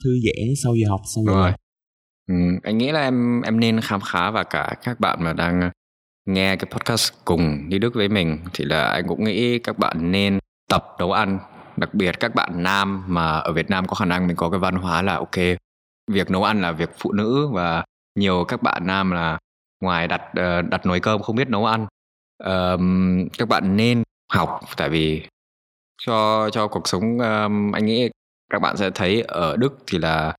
thư 0.04 0.10
giãn 0.24 0.48
sau 0.62 0.74
giờ 0.74 0.88
học 0.88 1.00
Đúng 1.16 1.26
rồi. 1.26 1.52
Ừ, 2.28 2.34
anh 2.62 2.78
nghĩ 2.78 2.92
là 2.92 3.00
em 3.00 3.40
em 3.44 3.60
nên 3.60 3.80
khám 3.80 4.00
phá 4.12 4.30
và 4.30 4.44
cả 4.44 4.74
các 4.84 5.00
bạn 5.00 5.18
mà 5.22 5.32
đang 5.32 5.70
nghe 6.28 6.56
cái 6.56 6.70
podcast 6.70 7.12
cùng 7.24 7.68
đi 7.68 7.78
Đức 7.78 7.94
với 7.94 8.08
mình 8.08 8.38
thì 8.52 8.64
là 8.64 8.88
anh 8.88 9.08
cũng 9.08 9.24
nghĩ 9.24 9.58
các 9.58 9.78
bạn 9.78 10.12
nên 10.12 10.38
tập 10.68 10.86
nấu 10.98 11.12
ăn 11.12 11.38
đặc 11.76 11.94
biệt 11.94 12.20
các 12.20 12.34
bạn 12.34 12.62
nam 12.62 13.04
mà 13.06 13.38
ở 13.38 13.52
Việt 13.52 13.70
Nam 13.70 13.86
có 13.86 13.94
khả 13.94 14.04
năng 14.04 14.26
mình 14.26 14.36
có 14.36 14.50
cái 14.50 14.58
văn 14.58 14.74
hóa 14.74 15.02
là 15.02 15.14
ok 15.14 15.36
việc 16.10 16.30
nấu 16.30 16.44
ăn 16.44 16.62
là 16.62 16.72
việc 16.72 16.90
phụ 16.98 17.12
nữ 17.12 17.48
và 17.52 17.84
nhiều 18.18 18.44
các 18.44 18.62
bạn 18.62 18.86
nam 18.86 19.10
là 19.10 19.38
ngoài 19.80 20.08
đặt 20.08 20.22
ờ, 20.34 20.62
đặt 20.62 20.86
nồi 20.86 21.00
cơm 21.00 21.22
không 21.22 21.36
biết 21.36 21.48
nấu 21.48 21.66
ăn. 21.66 21.86
Um, 22.44 23.28
các 23.38 23.48
bạn 23.48 23.76
nên 23.76 24.02
học 24.32 24.60
tại 24.76 24.88
vì 24.88 25.26
cho 26.02 26.50
cho 26.52 26.68
cuộc 26.68 26.88
sống 26.88 27.18
um, 27.18 27.72
anh 27.72 27.86
nghĩ 27.86 28.10
các 28.50 28.58
bạn 28.62 28.76
sẽ 28.76 28.90
thấy 28.90 29.22
ở 29.22 29.56
Đức 29.56 29.78
thì 29.86 29.98
là 29.98 30.34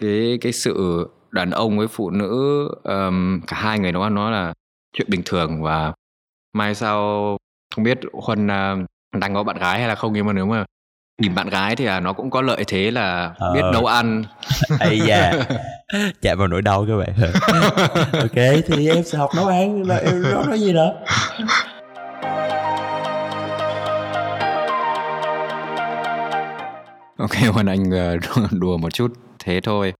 cái 0.00 0.38
cái 0.40 0.52
sự 0.52 1.06
đàn 1.30 1.50
ông 1.50 1.78
với 1.78 1.88
phụ 1.88 2.10
nữ 2.10 2.28
um, 2.84 3.40
cả 3.46 3.56
hai 3.56 3.78
người 3.78 3.92
nấu 3.92 4.02
ăn 4.02 4.14
nó 4.14 4.30
là 4.30 4.54
chuyện 4.96 5.06
bình 5.10 5.22
thường 5.24 5.62
và 5.62 5.92
mai 6.52 6.74
sau 6.74 6.98
không 7.74 7.84
biết 7.84 7.98
Huân 8.12 8.48
ờ, 8.48 8.76
đang 9.12 9.34
có 9.34 9.42
bạn 9.42 9.58
gái 9.58 9.78
hay 9.78 9.88
là 9.88 9.94
không 9.94 10.12
nhưng 10.12 10.26
mà 10.26 10.32
nếu 10.32 10.46
mà 10.46 10.64
tìm 11.22 11.34
bạn 11.34 11.48
gái 11.48 11.76
thì 11.76 11.84
là 11.84 12.00
nó 12.00 12.12
cũng 12.12 12.30
có 12.30 12.42
lợi 12.42 12.64
thế 12.68 12.90
là 12.90 13.34
biết 13.54 13.60
Ờ. 13.62 13.70
nấu 13.72 13.86
ăn. 13.86 14.24
Ây 14.80 15.00
da. 15.00 15.32
Chạm 16.22 16.38
vào 16.38 16.48
nỗi 16.48 16.62
đau 16.62 16.86
các 16.88 16.96
bạn. 16.96 17.30
Ok 18.22 18.64
thì 18.66 18.88
em 18.88 19.04
sẽ 19.04 19.18
học 19.18 19.30
nấu 19.36 19.46
ăn 19.46 19.82
là 19.82 19.96
em 19.96 20.22
nói 20.22 20.46
nói 20.46 20.58
gì 20.60 20.72
đó 20.72 20.92
Ok 27.18 27.30
Huân 27.52 27.66
anh 27.66 27.90
ờ, 27.90 28.16
đùa 28.50 28.76
một 28.76 28.94
chút 28.94 29.12
thế 29.38 29.60
thôi. 29.60 29.92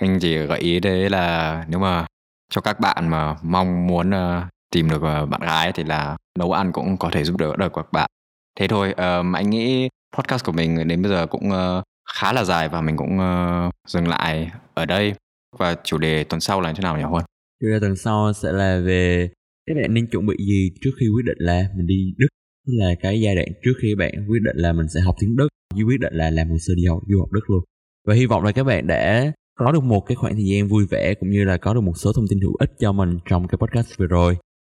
Anh 0.00 0.18
chỉ 0.20 0.36
gợi 0.38 0.58
ý 0.60 0.80
đấy 0.80 1.10
là 1.10 1.64
nếu 1.68 1.80
mà 1.80 2.06
cho 2.50 2.60
các 2.60 2.80
bạn 2.80 3.08
mà 3.08 3.36
mong 3.42 3.86
muốn 3.86 4.10
uh, 4.10 4.44
tìm 4.72 4.90
được 4.90 5.02
ờ, 5.02 5.26
bạn 5.26 5.40
gái 5.40 5.72
thì 5.72 5.84
là 5.84 6.16
nấu 6.38 6.52
ăn 6.52 6.72
cũng 6.72 6.96
có 6.96 7.10
thể 7.10 7.24
giúp 7.24 7.36
đỡ 7.36 7.56
được 7.56 7.72
các 7.74 7.92
bạn. 7.92 8.10
Thế 8.58 8.68
thôi 8.68 8.92
um, 8.92 9.36
anh 9.36 9.50
nghĩ 9.50 9.88
podcast 10.16 10.44
của 10.44 10.52
mình 10.52 10.88
đến 10.88 11.02
bây 11.02 11.10
giờ 11.10 11.26
cũng 11.26 11.48
uh, 11.48 11.84
khá 12.14 12.32
là 12.32 12.44
dài 12.44 12.68
và 12.68 12.80
mình 12.80 12.96
cũng 12.96 13.18
uh, 13.18 13.72
dừng 13.88 14.08
lại 14.08 14.50
ở 14.74 14.86
đây. 14.86 15.14
Và 15.58 15.76
chủ 15.84 15.98
đề 15.98 16.24
tuần 16.24 16.40
sau 16.40 16.60
là 16.60 16.70
như 16.70 16.74
thế 16.76 16.82
nào 16.82 16.96
nhỉ 16.96 17.02
Huân? 17.02 17.24
Chủ 17.60 17.66
đề 17.68 17.78
tuần 17.80 17.96
sau 17.96 18.32
sẽ 18.32 18.52
là 18.52 18.80
về 18.86 19.30
các 19.66 19.74
bạn 19.82 19.94
nên 19.94 20.06
chuẩn 20.06 20.26
bị 20.26 20.36
gì 20.38 20.70
trước 20.80 20.90
khi 21.00 21.06
quyết 21.08 21.24
định 21.26 21.38
là 21.38 21.68
mình 21.76 21.86
đi 21.86 22.14
Đức. 22.18 22.28
Tức 22.66 22.72
là 22.76 22.94
cái 23.00 23.20
giai 23.20 23.34
đoạn 23.34 23.48
trước 23.64 23.72
khi 23.82 23.94
bạn 23.94 24.12
quyết 24.28 24.40
định 24.42 24.56
là 24.56 24.72
mình 24.72 24.88
sẽ 24.88 25.00
học 25.00 25.14
tiếng 25.20 25.36
Đức. 25.36 25.48
Với 25.74 25.84
quyết 25.84 26.00
định 26.00 26.14
là 26.14 26.30
làm 26.30 26.50
hồ 26.50 26.56
sơ 26.58 26.74
đi 26.76 26.86
học 26.86 27.02
du 27.08 27.20
học 27.20 27.32
Đức 27.32 27.50
luôn. 27.50 27.64
Và 28.06 28.14
hy 28.14 28.26
vọng 28.26 28.44
là 28.44 28.52
các 28.52 28.64
bạn 28.64 28.86
đã 28.86 29.32
có 29.58 29.72
được 29.72 29.82
một 29.82 30.00
cái 30.00 30.16
khoảng 30.16 30.34
thời 30.34 30.44
gian 30.44 30.68
vui 30.68 30.86
vẻ 30.90 31.14
cũng 31.14 31.30
như 31.30 31.44
là 31.44 31.56
có 31.56 31.74
được 31.74 31.80
một 31.80 31.92
số 31.96 32.12
thông 32.12 32.24
tin 32.30 32.40
hữu 32.40 32.56
ích 32.58 32.70
cho 32.80 32.92
mình 32.92 33.18
trong 33.28 33.48
cái 33.48 33.58
podcast 33.58 33.98
vừa 33.98 34.06
rồi. 34.06 34.36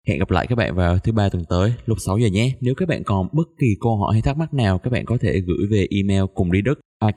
Hẹn 0.09 0.19
gặp 0.19 0.31
lại 0.31 0.47
các 0.47 0.57
bạn 0.57 0.75
vào 0.75 0.99
thứ 0.99 1.13
ba 1.13 1.29
tuần 1.29 1.45
tới, 1.49 1.75
lúc 1.87 1.99
6 2.01 2.19
giờ 2.19 2.29
nhé. 2.29 2.57
Nếu 2.61 2.75
các 2.75 2.89
bạn 2.89 3.05
còn 3.05 3.29
bất 3.33 3.49
kỳ 3.61 3.67
câu 3.81 3.97
hỏi 3.97 4.13
hay 4.13 4.23
thắc 4.23 4.37
mắc 4.37 4.55
nào, 4.55 4.79
các 4.79 4.93
bạn 4.93 5.05
có 5.05 5.19
thể 5.21 5.41
gửi 5.41 5.67
về 5.71 5.87
email 5.91 6.25
cùng 6.35 6.53
đi 6.53 6.63
đức, 6.63 6.81
a 6.99 7.11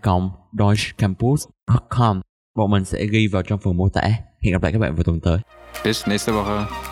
deutschcampus.com 0.59 2.21
bọn 2.55 2.71
mình 2.71 2.85
sẽ 2.85 3.05
ghi 3.05 3.27
vào 3.27 3.43
trong 3.43 3.59
phần 3.59 3.77
mô 3.77 3.89
tả. 3.89 4.01
Hẹn 4.41 4.51
gặp 4.53 4.63
lại 4.63 4.71
các 4.71 4.79
bạn 4.79 4.95
vào 4.95 5.03
tuần 5.03 5.19
tới. 5.19 5.37
Bis 5.85 6.07
nächste 6.07 6.33
Woche. 6.33 6.90